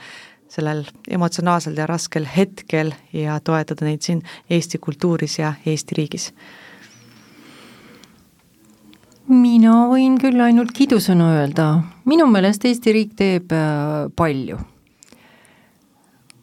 [0.49, 6.31] sellel emotsionaalsel ja raskel hetkel ja toetada neid siin Eesti kultuuris ja Eesti riigis?
[9.27, 11.65] mina võin küll ainult kiidusõnu öelda,
[12.07, 14.55] minu meelest Eesti riik teeb äh, palju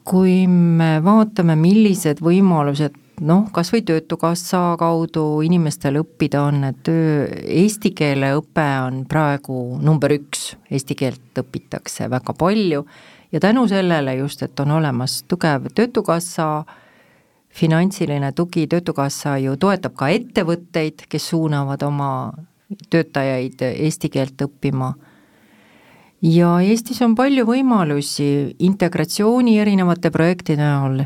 [0.05, 7.25] kui me vaatame, millised võimalused noh, kas või Töötukassa kaudu inimestel õppida on, et töö,
[7.25, 12.85] eesti keele õpe on praegu number üks, eesti keelt õpitakse väga palju
[13.31, 16.65] ja tänu sellele just, et on olemas tugev Töötukassa
[17.55, 22.11] finantsiline tugi, Töötukassa ju toetab ka ettevõtteid, kes suunavad oma
[22.91, 24.93] töötajaid eesti keelt õppima
[26.21, 31.03] ja Eestis on palju võimalusi integratsiooni erinevate projektide näol.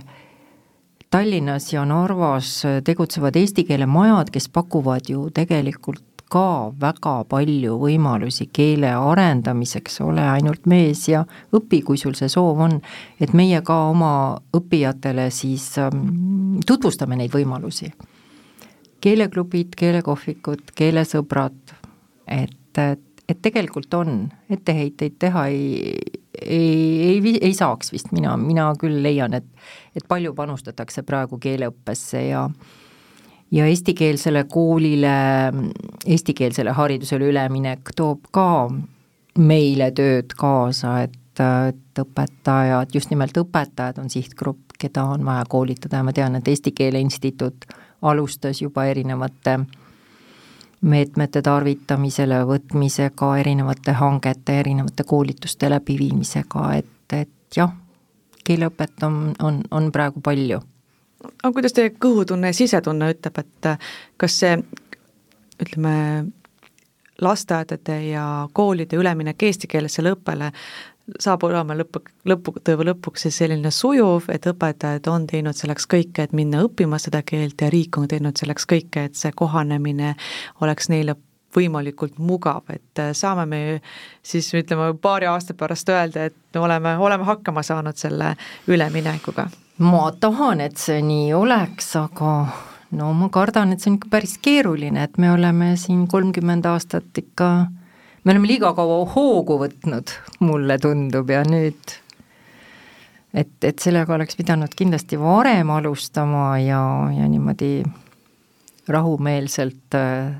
[1.10, 8.45] Tallinnas ja Narvas tegutsevad eesti keele majad, kes pakuvad ju tegelikult ka väga palju võimalusi
[8.54, 11.24] keele arendamiseks, ole ainult mees ja
[11.56, 12.80] õpi, kui sul see soov on.
[13.19, 17.91] et meie ka oma õppijatele siis ähm, tutvustame neid võimalusi.
[19.02, 21.74] keeleklubid, keelekohvikud, keelesõbrad,
[22.28, 25.96] et, et et tegelikult on, etteheiteid teha ei,
[26.42, 29.48] ei, ei, ei saaks vist, mina, mina küll leian, et
[29.98, 32.48] et palju panustatakse praegu keeleõppesse ja
[33.52, 35.15] ja eestikeelsele koolile,
[36.06, 38.70] eestikeelsele haridusele üleminek toob ka
[39.39, 46.02] meile tööd kaasa, et, et õpetajad, just nimelt õpetajad on sihtgrupp, keda on vaja koolitada
[46.02, 47.65] ja ma tean, et Eesti Keele Instituut
[48.02, 49.88] alustas juba erinevate äh,
[50.82, 57.74] meetmete tarvitamisele võtmisega, erinevate hangete, erinevate koolituste läbiviimisega, et, et jah,
[58.48, 60.62] keeleõpet on, on, on praegu palju.
[61.44, 63.72] aga kuidas teie kõhutunne ja sisetunne ütleb, et
[64.18, 64.56] kas see
[65.60, 65.96] ütleme,
[67.22, 70.52] lasteaedade ja koolide üleminek eestikeelsele õppele
[71.19, 76.36] saab olema lõpu, lõppude lõpuks siis selline sujuv, et õpetajad on teinud selleks kõike, et
[76.36, 80.15] minna õppima seda keelt ja riik on teinud selleks kõike, et see kohanemine
[80.62, 81.15] oleks neile
[81.56, 83.62] võimalikult mugav, et äh, saame me
[84.24, 88.36] siis ütleme paari aasta pärast öelda, et me oleme, oleme hakkama saanud selle
[88.67, 89.50] üleminekuga?
[89.80, 92.34] ma tahan, et see nii oleks, aga
[93.00, 97.22] no ma kardan, et see on ikka päris keeruline, et me oleme siin kolmkümmend aastat
[97.22, 97.50] ikka
[98.23, 100.13] me oleme liiga kaua hoogu võtnud,
[100.45, 101.95] mulle tundub, ja nüüd
[103.34, 106.82] et, et sellega oleks pidanud kindlasti varem alustama ja,
[107.15, 107.84] ja niimoodi
[108.89, 110.34] rahumeelselt äh,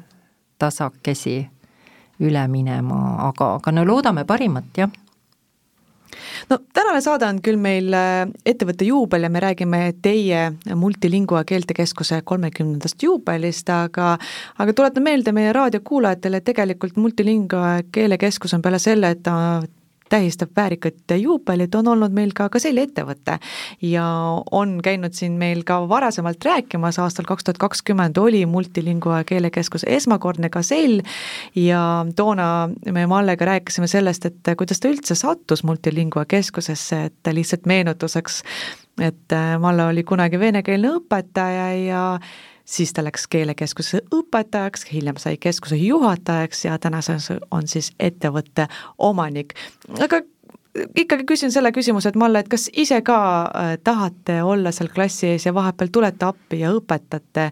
[0.60, 1.38] tasakesi
[2.20, 4.92] üle minema, aga, aga no loodame parimat, jah
[6.50, 12.22] no tänane saade on küll meil äh, ettevõtte juubel ja me räägime teie Multilingua keeltekeskuse
[12.26, 14.16] kolmekümnendast juubelist, aga
[14.60, 19.36] aga tuletan meelde meie raadiokuulajatele, et tegelikult Multilingua keelekeskus on peale selle, et ta
[20.10, 23.38] tähistab väärikat juubelit, on olnud meil ka Gazelli ettevõte
[23.82, 24.06] ja
[24.52, 30.50] on käinud siin meil ka varasemalt rääkimas, aastal kaks tuhat kakskümmend oli Multilingua keelekeskus esmakordne
[30.50, 31.02] Gazell
[31.56, 37.66] ja toona me Mallega rääkisime sellest, et kuidas ta üldse sattus Multilingua keskusesse, et lihtsalt
[37.70, 38.44] meenutuseks,
[39.02, 42.04] et Malle oli kunagi venekeelne õpetaja ja
[42.70, 49.56] siis ta läks keelekeskuse õpetajaks, hiljem sai keskuse juhatajaks ja tänases on siis ettevõtte omanik.
[50.04, 50.22] aga
[50.96, 55.34] ikkagi küsin selle küsimuse, et Malle, et kas ise ka äh, tahate olla seal klassi
[55.34, 57.50] ees ja vahepeal tulete appi ja õpetate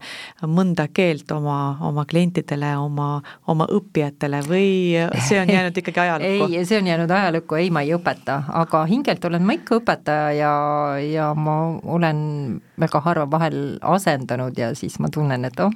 [0.48, 3.10] mõnda keelt oma, oma klientidele, oma,
[3.48, 4.70] oma õppijatele või
[5.28, 6.50] see on jäänud ikkagi ajalukku?
[6.54, 10.32] ei, see on jäänud ajalukku, ei, ma ei õpeta, aga hingelt olen ma ikka õpetaja
[10.38, 10.54] ja,
[11.04, 12.20] ja ma olen
[12.80, 15.74] väga harva vahel asendanud ja siis ma tunnen, et oh,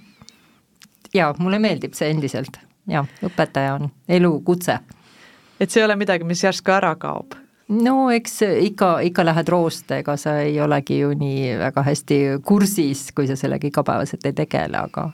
[1.13, 2.59] jaa, mulle meeldib see endiselt,
[2.89, 4.79] jah, õpetaja on elukutse
[5.61, 7.37] et see ei ole midagi, mis järsku ära kaob?
[7.71, 13.10] No eks ikka, ikka lähed roost, ega sa ei olegi ju nii väga hästi kursis,
[13.15, 15.10] kui sa sellega igapäevaselt ei tegele, aga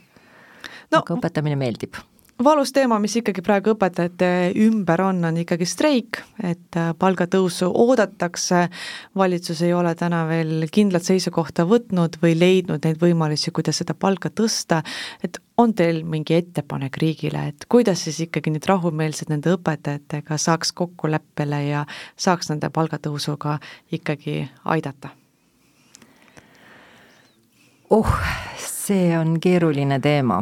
[0.91, 1.99] no, aga õpetamine meeldib
[2.43, 4.29] valus teema, mis ikkagi praegu õpetajate
[4.67, 8.67] ümber on, on ikkagi streik, et äh, palgatõusu oodatakse,
[9.17, 14.29] valitsus ei ole täna veel kindlat seisukohta võtnud või leidnud neid võimalusi, kuidas seda palka
[14.29, 14.83] tõsta,
[15.25, 20.73] et on teil mingi ettepanek riigile, et kuidas siis ikkagi nüüd rahumeelselt nende õpetajatega saaks
[20.77, 23.57] kokkuleppele ja saaks nende palgatõusuga
[23.97, 25.09] ikkagi aidata?
[27.89, 28.09] oh,
[28.59, 30.41] see on keeruline teema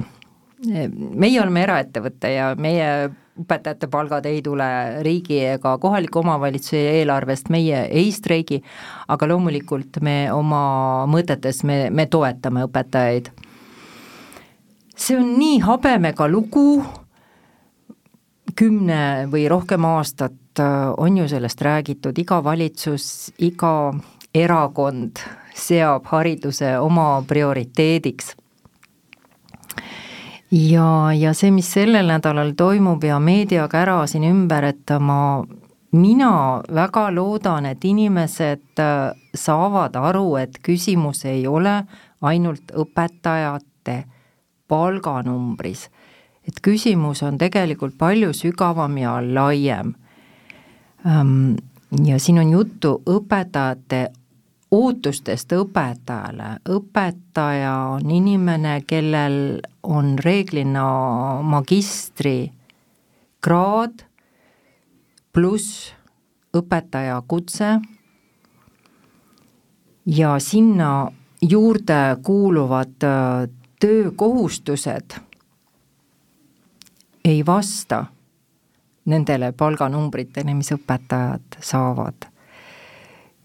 [0.70, 2.90] meie oleme eraettevõte ja meie
[3.36, 4.68] õpetajate palgad ei tule
[5.04, 8.62] riigi ega kohaliku omavalitsuse eelarvest, meie ei streigi,
[9.12, 10.62] aga loomulikult me oma
[11.12, 13.32] mõtetes, me, me toetame õpetajaid.
[14.96, 16.84] see on nii habemega lugu,
[18.56, 23.94] kümne või rohkem aastat äh, on ju sellest räägitud, iga valitsus, iga
[24.34, 25.20] erakond
[25.56, 28.36] seab hariduse oma prioriteediks
[30.52, 35.44] ja, ja see, mis sellel nädalal toimub ja meediaga ära siin ümber, et ma,
[35.96, 41.82] mina väga loodan, et inimesed äh, saavad aru, et küsimus ei ole
[42.22, 44.04] ainult õpetajate
[44.68, 45.90] palganumbris.
[46.48, 49.96] et küsimus on tegelikult palju sügavam ja laiem.
[52.06, 54.08] ja siin on juttu õpetajate
[54.72, 64.04] ootustest õpetajale, õpetaja on inimene, kellel on reeglina magistrikraad
[65.34, 65.94] pluss
[66.56, 67.80] õpetaja kutse
[70.06, 73.50] ja sinna juurde kuuluvad äh,
[73.80, 75.14] töökohustused
[77.26, 78.06] ei vasta
[79.06, 82.26] nendele palganumbritele, mis õpetajad saavad.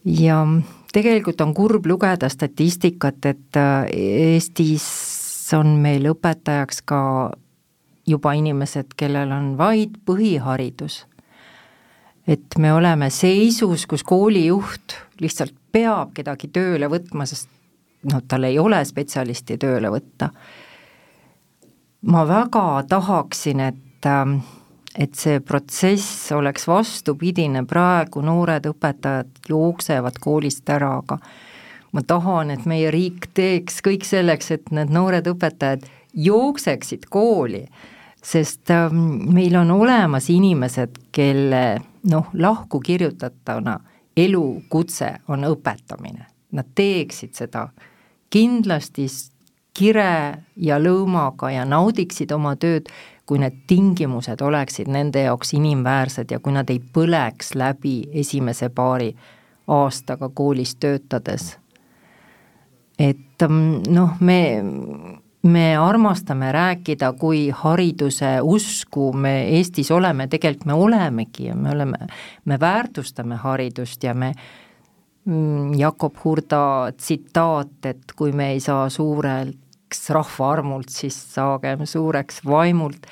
[0.05, 0.47] ja
[0.93, 4.87] tegelikult on kurb lugeda statistikat, et äh, Eestis
[5.57, 7.01] on meil õpetajaks ka
[8.07, 11.05] juba inimesed, kellel on vaid põhiharidus.
[12.27, 17.49] et me oleme seisus, kus koolijuht lihtsalt peab kedagi tööle võtma, sest
[18.11, 20.31] noh, tal ei ole spetsialisti tööle võtta.
[22.03, 24.41] ma väga tahaksin, et äh,
[24.99, 31.21] et see protsess oleks vastupidine, praegu noored õpetajad jooksevad koolist ära, aga
[31.93, 37.65] ma tahan, et meie riik teeks kõik selleks, et need noored õpetajad jookseksid kooli,
[38.23, 41.65] sest ähm, meil on olemas inimesed, kelle
[42.11, 43.79] noh, lahku kirjutatuna
[44.17, 47.69] elukutse on õpetamine, nad teeksid seda
[48.31, 49.07] kindlasti
[49.77, 52.91] kire ja lõõmaga ja naudiksid oma tööd,
[53.31, 59.13] kui need tingimused oleksid nende jaoks inimväärsed ja kui nad ei põleks läbi esimese paari
[59.71, 61.53] aastaga koolis töötades.
[62.99, 64.41] et mm, noh, me,
[65.43, 72.11] me armastame rääkida, kui hariduse usku me Eestis oleme, tegelikult me olemegi ja me oleme,
[72.45, 74.33] me väärtustame haridust ja me
[75.25, 81.87] mm, Jakob Hurda tsitaat, et kui me ei saa suurelt suureks rahva armult, siis saagem
[81.87, 83.07] suureks vaimult.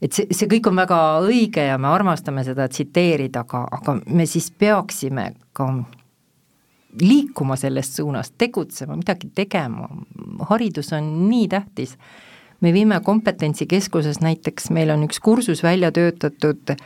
[0.00, 4.26] et see, see kõik on väga õige ja me armastame seda tsiteerida, aga, aga me
[4.26, 5.66] siis peaksime ka
[7.00, 9.88] liikuma selles suunas, tegutsema, midagi tegema,
[10.48, 11.98] haridus on nii tähtis.
[12.60, 16.76] me viime kompetentsikeskuses näiteks, meil on üks kursus välja töötatud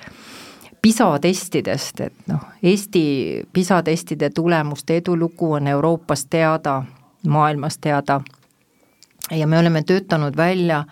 [0.82, 6.82] PISA testidest, et noh, Eesti PISA testide tulemuste edulugu on Euroopas teada,
[7.26, 8.20] maailmas teada
[9.30, 10.84] ja me oleme töötanud välja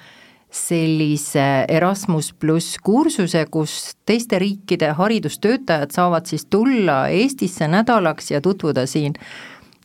[0.52, 8.86] sellise Erasmus pluss kursuse, kus teiste riikide haridustöötajad saavad siis tulla Eestisse nädalaks ja tutvuda
[8.86, 9.14] siin,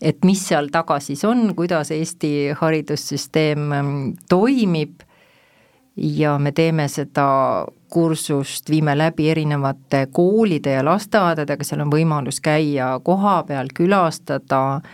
[0.02, 3.91] et mis seal taga siis on, kuidas Eesti haridussüsteem ähm,
[4.30, 5.02] toimib.
[5.98, 12.91] Ja me teeme seda kursust, viime läbi erinevate koolide ja lasteaedadega, seal on võimalus käia
[13.04, 14.91] kohapeal, külastada äh,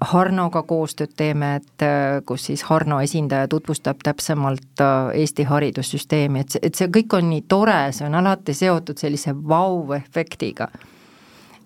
[0.00, 6.54] Harnoga koostööd teeme, et äh, kus siis Harno esindaja tutvustab täpsemalt äh, Eesti haridussüsteemi, et
[6.54, 10.68] see, et see kõik on nii tore, see on alati seotud sellise vau-efektiga.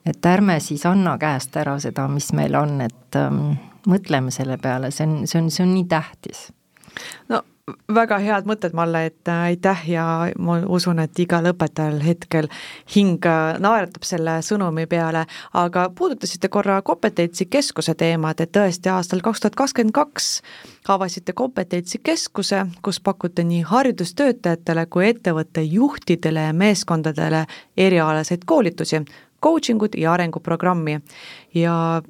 [0.06, 3.54] et ärme siis anna käest ära seda, mis meil on, et ähm,
[3.86, 6.48] mõtleme selle peale, see on, see on, see on nii tähtis.
[7.28, 7.42] no
[7.90, 10.04] väga head mõtted, Malle, et äh, aitäh ja
[10.38, 12.48] ma usun, et igal õpetajal hetkel
[12.94, 15.24] hing äh, naeratab selle sõnumi peale,
[15.58, 20.30] aga puudutasite korra kompetentsikeskuse teemat, et tõesti aastal kaks tuhat kakskümmend kaks
[20.94, 27.46] avasite kompetentsikeskuse, kus pakute nii haridustöötajatele kui ettevõtte juhtidele ja meeskondadele
[27.76, 29.02] erialaseid koolitusi,
[29.42, 31.00] coaching ut ja arenguprogrammi.
[31.54, 32.02] Ja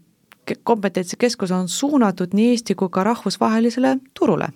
[0.62, 4.48] kompetentsikeskus on suunatud nii Eesti kui ka rahvusvahelisele turule.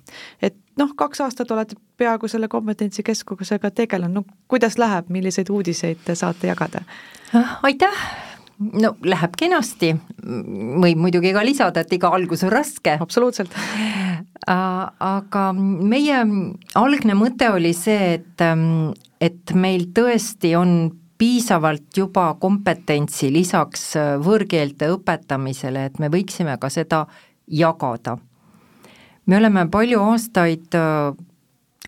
[0.43, 6.15] et noh, kaks aastat olete peaaegu selle kompetentsikeskusega tegelenud, no kuidas läheb, milliseid uudiseid te
[6.15, 6.83] saate jagada?
[7.35, 8.05] Ah, aitäh,
[8.61, 9.93] no läheb kenasti,
[10.85, 12.97] võib muidugi ka lisada, et iga algus on raske.
[13.01, 13.55] absoluutselt.
[14.47, 16.23] aga meie
[16.79, 18.47] algne mõte oli see, et,
[19.21, 20.77] et meil tõesti on
[21.21, 27.05] piisavalt juba kompetentsi lisaks äh, võõrkeelte õpetamisele, et me võiksime ka seda
[27.47, 28.17] jagada.
[29.27, 31.13] me oleme palju aastaid äh,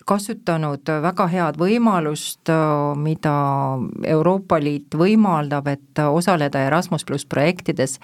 [0.05, 3.33] kasutanud väga head võimalust, äh, mida
[4.05, 7.97] Euroopa Liit võimaldab, et osaleda Erasmus pluss projektides,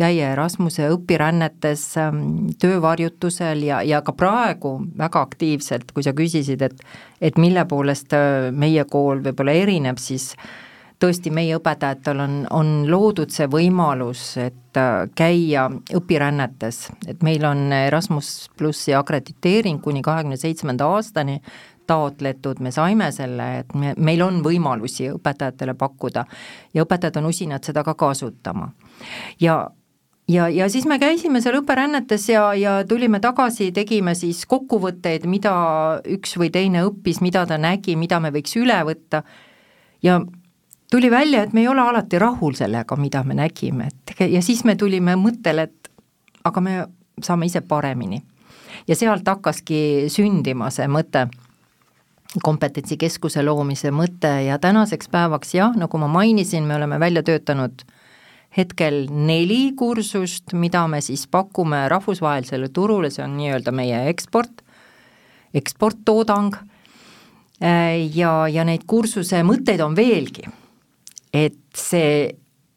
[0.00, 2.24] käia Erasmuse õpirännetes, ähm,
[2.56, 6.80] töövarjutusel ja, ja ka praegu väga aktiivselt, kui sa küsisid, et
[7.20, 8.16] et mille poolest
[8.56, 10.69] meie kool võib-olla erineb, siis äh,
[11.00, 17.72] tõesti meie õpetajatel on, on loodud see võimalus, et äh, käia õpirännetes, et meil on
[17.72, 21.40] Erasmus plussi akrediteering kuni kahekümne seitsmenda aastani
[21.90, 26.24] taotletud, me saime selle, et me, meil on võimalusi õpetajatele pakkuda
[26.74, 28.70] ja õpetajad on usinad seda ka kasutama.
[29.40, 29.64] ja
[30.30, 35.54] ja, ja siis me käisime seal õpirännetes ja, ja tulime tagasi, tegime siis kokkuvõtteid, mida
[36.06, 39.24] üks või teine õppis, mida ta nägi, mida me võiks üle võtta.
[40.02, 40.20] Ja
[40.90, 44.64] tuli välja, et me ei ole alati rahul sellega, mida me nägime, et ja siis
[44.64, 45.90] me tulime mõttele, et
[46.44, 46.74] aga me
[47.22, 48.22] saame ise paremini.
[48.88, 51.28] ja sealt hakkaski sündima see mõte,
[52.42, 57.82] kompetentsikeskuse loomise mõte ja tänaseks päevaks jah, nagu ma mainisin, me oleme välja töötanud
[58.56, 64.62] hetkel neli kursust, mida me siis pakume rahvusvahelisele turule, see on nii-öelda meie eksport,
[65.54, 66.56] eksporttoodang
[68.14, 70.48] ja, ja neid kursuse mõtteid on veelgi
[71.32, 72.30] et see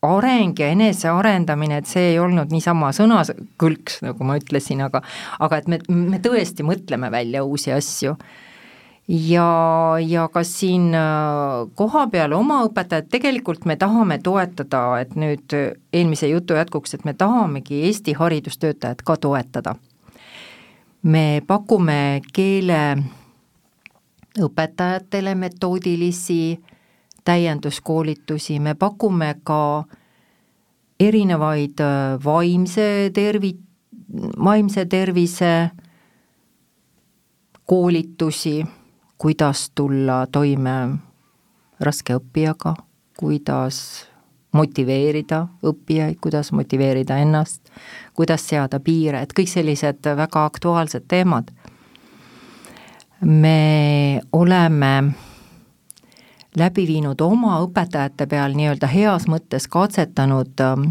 [0.04, 5.04] areng ja enesearendamine, et see ei olnud niisama sõnakõlks, nagu ma ütlesin, aga
[5.44, 8.18] aga et me, me tõesti mõtleme välja uusi asju.
[9.08, 9.48] ja,
[10.00, 15.56] ja ka siin äh, kohapeal oma õpetajad, tegelikult me tahame toetada, et nüüd
[15.94, 19.76] eelmise jutu jätkuks, et me tahamegi Eesti haridustöötajat ka toetada.
[21.04, 22.98] me pakume keele
[24.40, 26.60] õpetajatele metoodilisi
[27.24, 29.84] täienduskoolitusi, me pakume ka
[31.00, 33.60] erinevaid äh, vaimse tervi-,
[34.44, 35.70] vaimse tervise
[37.66, 38.66] koolitusi,
[39.18, 40.98] kuidas tulla toime
[41.80, 42.76] raske õppijaga,
[43.20, 44.08] kuidas
[44.54, 47.72] motiveerida õppijaid, kuidas motiveerida ennast,
[48.14, 51.52] kuidas seada piire, et kõik sellised väga aktuaalsed teemad.
[53.24, 55.14] me oleme
[56.58, 60.88] läbi viinud oma õpetajate peal nii-öelda heas mõttes katsetanud ähm,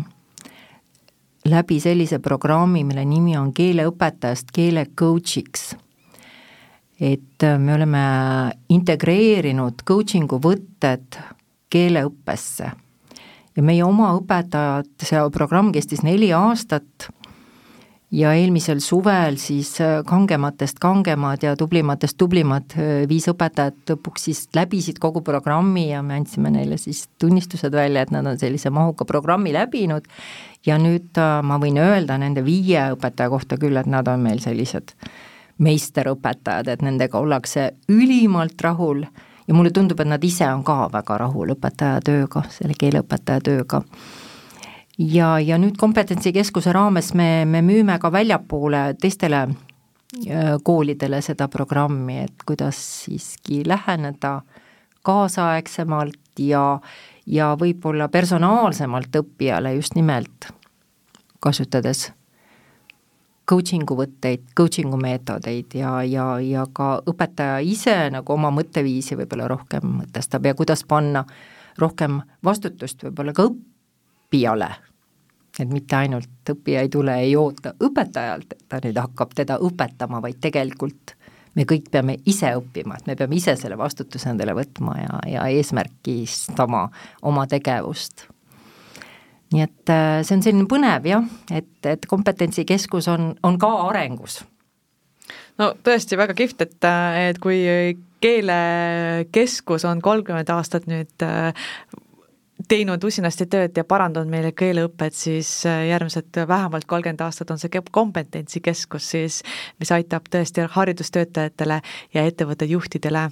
[1.45, 5.75] läbi sellise programmi, mille nimi on keeleõpetajast keele coach'iks.
[7.01, 8.05] et äh, me oleme
[8.69, 11.19] integreerinud coaching'u võtted
[11.71, 12.71] keeleõppesse
[13.57, 17.11] ja meie oma õpetajad, see programm kestis neli aastat
[18.13, 24.43] ja eelmisel suvel siis äh, kangematest kangemad ja tublimatest tublimad äh, viis õpetajat lõpuks siis
[24.57, 29.09] läbisid kogu programmi ja me andsime neile siis tunnistused välja, et nad on sellise mahuka
[29.09, 30.09] programmi läbinud.
[30.67, 34.43] Ja nüüd äh, ma võin öelda nende viie õpetaja kohta küll, et nad on meil
[34.45, 34.93] sellised
[35.63, 39.07] meisterõpetajad, et nendega ollakse ülimalt rahul.
[39.49, 43.83] Ja mulle tundub, et nad ise on ka väga rahul õpetaja tööga, selle keeleõpetaja tööga
[44.99, 52.23] ja, ja nüüd kompetentsikeskuse raames me, me müüme ka väljapoole teistele äh, koolidele seda programmi,
[52.27, 54.41] et kuidas siiski läheneda
[55.03, 56.81] kaasaegsemalt ja,
[57.27, 60.53] ja võib-olla personaalsemalt õppijale just nimelt,
[61.41, 62.11] kasutades
[63.49, 69.99] coaching'u võtteid, coaching'u meetodeid ja, ja, ja ka õpetaja ise nagu oma mõtteviisi võib-olla rohkem
[69.99, 71.25] mõtestab ja kuidas panna
[71.81, 73.72] rohkem vastutust võib-olla ka õppijale
[74.33, 74.75] õppijale.
[75.61, 80.23] et mitte ainult õppija ei tule, ei oota õpetajalt, et ta nüüd hakkab teda õpetama,
[80.23, 81.13] vaid tegelikult
[81.55, 85.43] me kõik peame ise õppima, et me peame ise selle vastutuse endale võtma ja, ja
[85.53, 86.87] eesmärgistama
[87.23, 88.27] oma tegevust.
[89.53, 94.45] nii et äh, see on selline põnev jah, et, et kompetentsikeskus on, on ka arengus.
[95.59, 96.89] no tõesti väga kihvt, et,
[97.29, 97.61] et kui
[98.25, 101.53] keelekeskus on kolmkümmend aastat nüüd äh,
[102.73, 107.83] teinud usinasti tööd ja parandanud meile keeleõpet, siis äh, järgmised vähemalt kolmkümmend aastat on see
[107.91, 109.43] kompetentsikeskus siis,
[109.83, 111.83] mis aitab tõesti haridustöötajatele
[112.15, 113.29] ja ettevõtte juhtidele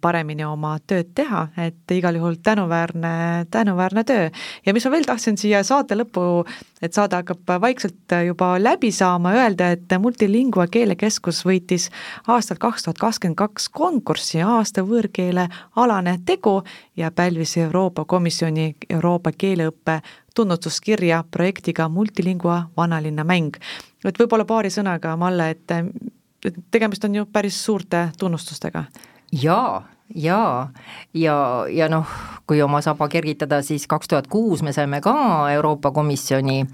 [0.00, 4.28] paremini oma tööd teha, et igal juhul tänuväärne, tänuväärne töö.
[4.66, 6.44] ja mis ma veel tahtsin siia saate lõppu,
[6.82, 11.88] et saade hakkab vaikselt juba läbi saama, öelda, et Multilingua keelekeskus võitis
[12.26, 16.62] aastal kaks tuhat kakskümmend kaks konkursi aasta võõrkeele alane tegu
[16.96, 20.00] ja pälvis Euroopa Komisjoni Euroopa keeleõppe
[20.34, 23.56] tunnustuskirja projektiga Multilingua vanalinna mäng.
[24.04, 28.84] et võib-olla paari sõnaga, Malle, et tegemist on ju päris suurte tunnustustega
[29.32, 30.72] jaa, jaa,
[31.14, 31.36] ja,
[31.70, 32.06] ja noh,
[32.46, 35.16] kui oma saba kergitada, siis kaks tuhat kuus me saime ka
[35.54, 36.64] Euroopa Komisjoni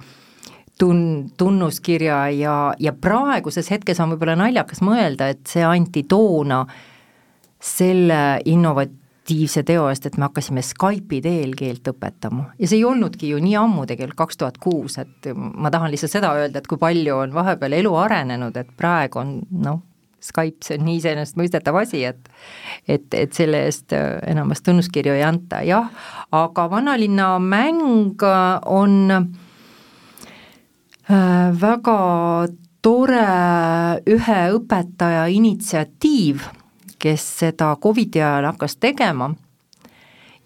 [0.78, 6.64] tun-, tunnuskirja ja, ja praeguses hetkes on võib-olla naljakas mõelda, et see anti toona
[7.62, 12.48] selle innovatiivse teo eest, et me hakkasime Skype'i teel keelt õpetama.
[12.58, 16.18] Ja see ei olnudki ju nii ammu tegelikult, kaks tuhat kuus, et ma tahan lihtsalt
[16.18, 19.80] seda öelda, et kui palju on vahepeal elu arenenud, et praegu on noh,
[20.22, 22.28] Skype, see on nii iseenesestmõistetav asi, et
[22.86, 25.90] et, et selle eest äh, enamast tunnuskirju ei anta, jah,
[26.32, 28.22] aga vanalinna mäng
[28.70, 29.26] on äh,
[31.60, 31.98] väga
[32.82, 33.26] tore
[34.10, 36.42] ühe õpetaja initsiatiiv,
[37.02, 39.32] kes seda Covidi ajal hakkas tegema.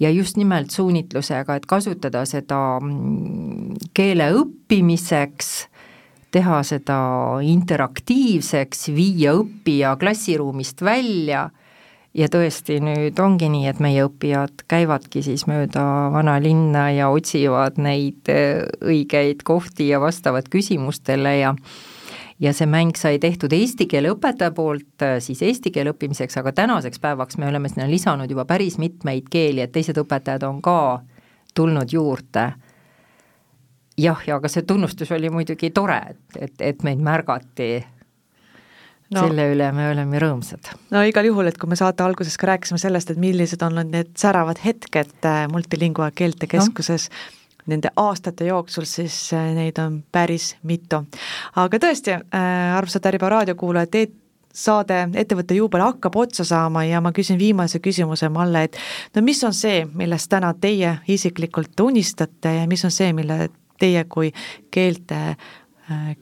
[0.01, 5.53] Ja just nimelt suunitlusega, et kasutada seda mm, keele õppimiseks
[6.35, 6.99] teha seda
[7.45, 11.49] interaktiivseks, viia õppija klassiruumist välja.
[12.17, 15.83] Ja tõesti, nüüd ongi nii, et meie õppijad käivadki siis mööda
[16.15, 21.53] vanalinna ja otsivad neid äh, õigeid kohti ja vastavad küsimustele ja
[22.41, 26.53] ja see mäng sai tehtud eesti keele õpetaja poolt äh, siis eesti keele õppimiseks, aga
[26.57, 30.79] tänaseks päevaks me oleme sinna lisanud juba päris mitmeid keeli, et teised õpetajad on ka
[31.57, 32.51] tulnud juurde
[33.99, 37.71] jah, ja aga see tunnustus oli muidugi tore, et, et, et meid märgati
[39.15, 40.73] no, selle üle me oleme rõõmsad.
[40.93, 44.13] no igal juhul, et kui me saate alguses ka rääkisime sellest, et millised on need
[44.19, 51.03] säravad hetked äh, Multilingua keeltekeskuses no., nende aastate jooksul, siis äh, neid on päris mitu.
[51.57, 54.23] aga tõesti äh,, armsad Äripäeva raadiokuulajad, et
[54.57, 58.79] saade Ettevõtte juubel hakkab otsa saama ja ma küsin viimase küsimuse, Malle, et
[59.17, 63.49] no mis on see, millest täna teie isiklikult unistate ja mis on see, mille
[63.79, 64.33] teie kui
[64.71, 65.37] keelte,
[65.91, 66.17] äh,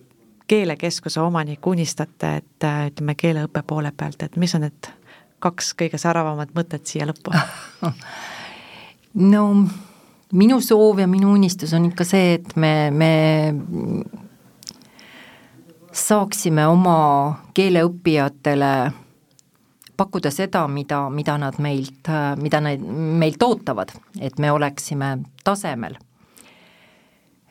[0.47, 4.91] keelekeskuse omanik unistate, et äh, ütleme, keeleõppe poole pealt, et mis on need
[5.45, 7.35] kaks kõige säravamat mõtet siia lõppu?
[9.33, 9.45] no
[10.35, 13.13] minu soov ja minu unistus on ikka see, et me, me
[15.95, 16.99] saaksime oma
[17.55, 18.71] keeleõppijatele
[19.97, 22.11] pakkuda seda, mida, mida nad meilt,
[22.43, 22.83] mida nad
[23.21, 25.95] meilt ootavad, et me oleksime tasemel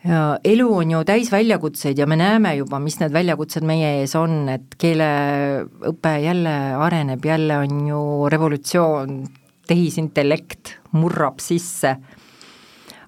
[0.04, 4.14] ja elu on ju täis väljakutseid ja me näeme juba, mis need väljakutsed meie ees
[4.18, 6.54] on, et keeleõpe jälle
[6.86, 8.02] areneb, jälle on ju
[8.32, 9.22] revolutsioon,
[9.68, 11.94] tehisintellekt murrab sisse,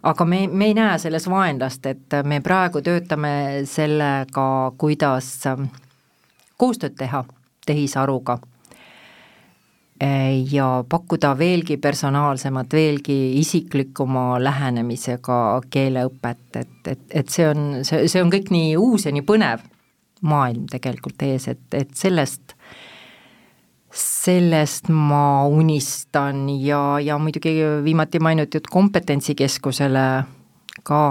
[0.02, 3.36] aga me, me ei näe selles vaenlast, et me praegu töötame
[3.68, 5.32] sellega, kuidas
[6.56, 7.24] koostööd teha
[7.66, 8.38] tehisaruga
[10.50, 15.38] ja pakkuda veelgi personaalsemat, veelgi isiklikuma lähenemisega
[15.70, 19.64] keeleõpet, et, et, et see on, see, see on kõik nii uus ja nii põnev
[20.26, 22.56] maailm tegelikult ees, et, et sellest,
[23.96, 30.06] sellest ma unistan ja, ja muidugi viimati mainitud kompetentsikeskusele
[30.84, 31.02] ka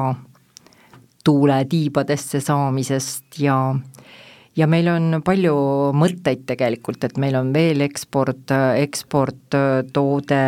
[1.26, 3.58] tuule tiibadesse saamisest ja
[4.56, 5.56] ja meil on palju
[5.98, 10.42] mõtteid tegelikult, et meil on veel eksport, eksporttoode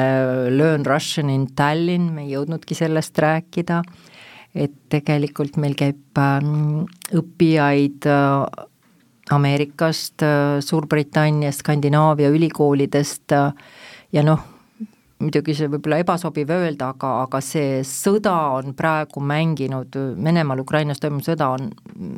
[0.54, 3.82] Learn Russian in Tallinn, me ei jõudnudki sellest rääkida,
[4.58, 6.86] et tegelikult meil käib ähm,
[7.16, 8.66] õppijaid äh,
[9.36, 13.52] Ameerikast, äh, Suurbritanniast, Skandinaavia ülikoolidest äh,
[14.16, 14.57] ja noh,
[15.18, 21.24] muidugi see võib-olla ebasobiv öelda, aga, aga see sõda on praegu mänginud, Venemaal, Ukrainas toimuv
[21.26, 21.62] sõda on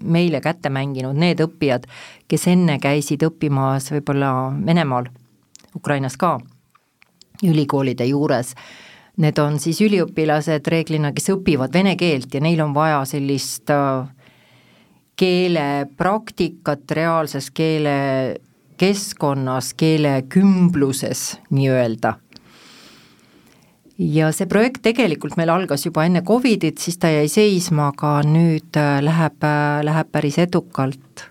[0.03, 1.83] meile kätte mänginud need õppijad,
[2.27, 4.29] kes enne käisid õppimas võib-olla
[4.65, 5.05] Venemaal,
[5.75, 6.39] Ukrainas ka,
[7.45, 8.55] ülikoolide juures.
[9.19, 13.69] Need on siis üliõpilased reeglina, kes õpivad vene keelt ja neil on vaja sellist
[15.19, 22.13] keelepraktikat reaalses keelekeskkonnas, keelekümbluses nii-öelda
[23.99, 28.79] ja see projekt tegelikult meil algas juba enne Covidit, siis ta jäi seisma, aga nüüd
[28.79, 31.27] äh, läheb, äh, läheb päris edukalt.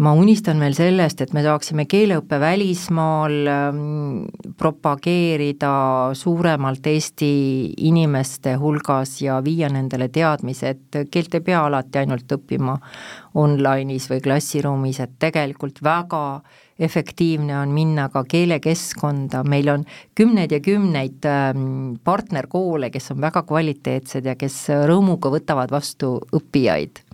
[0.00, 3.80] Ma unistan veel sellest, et me saaksime keeleõppe välismaal ähm,
[4.58, 5.72] propageerida
[6.16, 7.32] suuremalt Eesti
[7.90, 12.78] inimeste hulgas ja viia nendele teadmise, et keelt ei pea alati ainult õppima
[13.40, 16.24] online'is või klassiruumis, et tegelikult väga
[16.80, 19.84] efektiivne on minna ka keelekeskkonda, meil on
[20.16, 27.04] kümneid ja kümneid ähm, partnerkoole, kes on väga kvaliteetsed ja kes rõõmuga võtavad vastu õppijaid.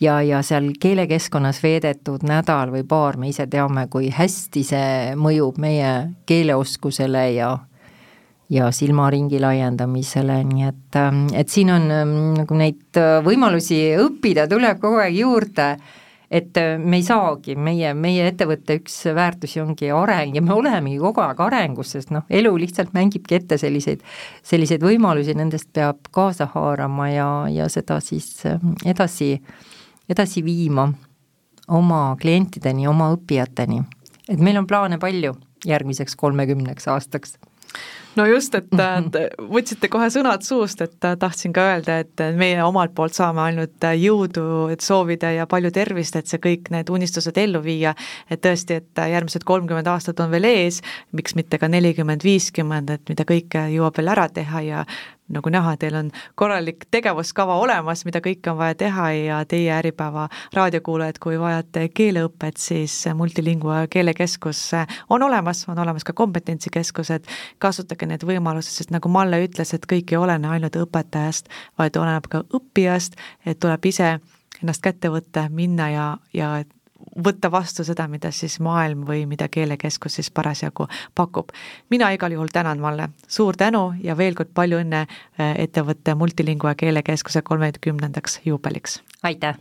[0.00, 5.60] Ja, ja seal keelekeskkonnas veedetud nädal või paar, me ise teame, kui hästi see mõjub
[5.60, 5.90] meie
[6.26, 7.56] keeleoskusele ja
[8.50, 14.48] ja silmaringi laiendamisele, nii et, ähm, et siin on ähm, nagu neid äh, võimalusi õppida
[14.50, 15.68] tuleb kogu aeg juurde
[16.30, 20.98] et äh, me ei saagi, meie, meie ettevõtte üks väärtusi ongi areng ja me olemegi
[21.02, 24.02] kogu aeg arengus, sest noh, elu lihtsalt mängibki ette selliseid,
[24.46, 28.58] selliseid võimalusi, nendest peab kaasa haarama ja, ja seda siis äh,
[30.10, 30.88] edasi, viima
[31.70, 33.82] oma klientideni, oma õppijateni.
[34.28, 35.36] et meil on plaane palju
[35.66, 37.36] järgmiseks kolmekümneks aastaks
[38.18, 38.72] no just, et
[39.54, 44.68] võtsite kohe sõnad suust, et tahtsin ka öelda, et meie omalt poolt saame ainult jõudu
[44.74, 47.94] et soovida ja palju tervist, et see kõik need unistused ellu viia,
[48.30, 50.80] et tõesti, et järgmised kolmkümmend aastat on veel ees,
[51.16, 54.84] miks mitte ka nelikümmend, viiskümmend, et mida kõike jõuab veel ära teha ja
[55.30, 60.28] nagu näha, teil on korralik tegevuskava olemas, mida kõike on vaja teha ja teie Äripäeva
[60.56, 64.62] raadiokuulajad, kui vajate keeleõpet, siis Multilingua keelekeskus
[65.10, 67.28] on olemas, on olemas ka kompetentsikeskused,
[67.58, 72.28] kasutage need võimalused, sest nagu Malle ütles, et kõik ei olene ainult õpetajast, vaid oleneb
[72.30, 74.18] ka õppijast, et tuleb ise
[74.60, 76.06] ennast kätte võtta, minna ja,
[76.36, 76.52] ja
[77.16, 81.52] võtta vastu seda, mida siis maailm või mida keelekeskus siis parasjagu pakub.
[81.90, 86.74] mina igal juhul tänan, Malle, suur tänu ja veel kord palju õnne äh, ettevõtte Multilingua
[86.74, 89.02] keelekeskuse kolmekümnendaks juubeliks!
[89.22, 89.60] aitäh!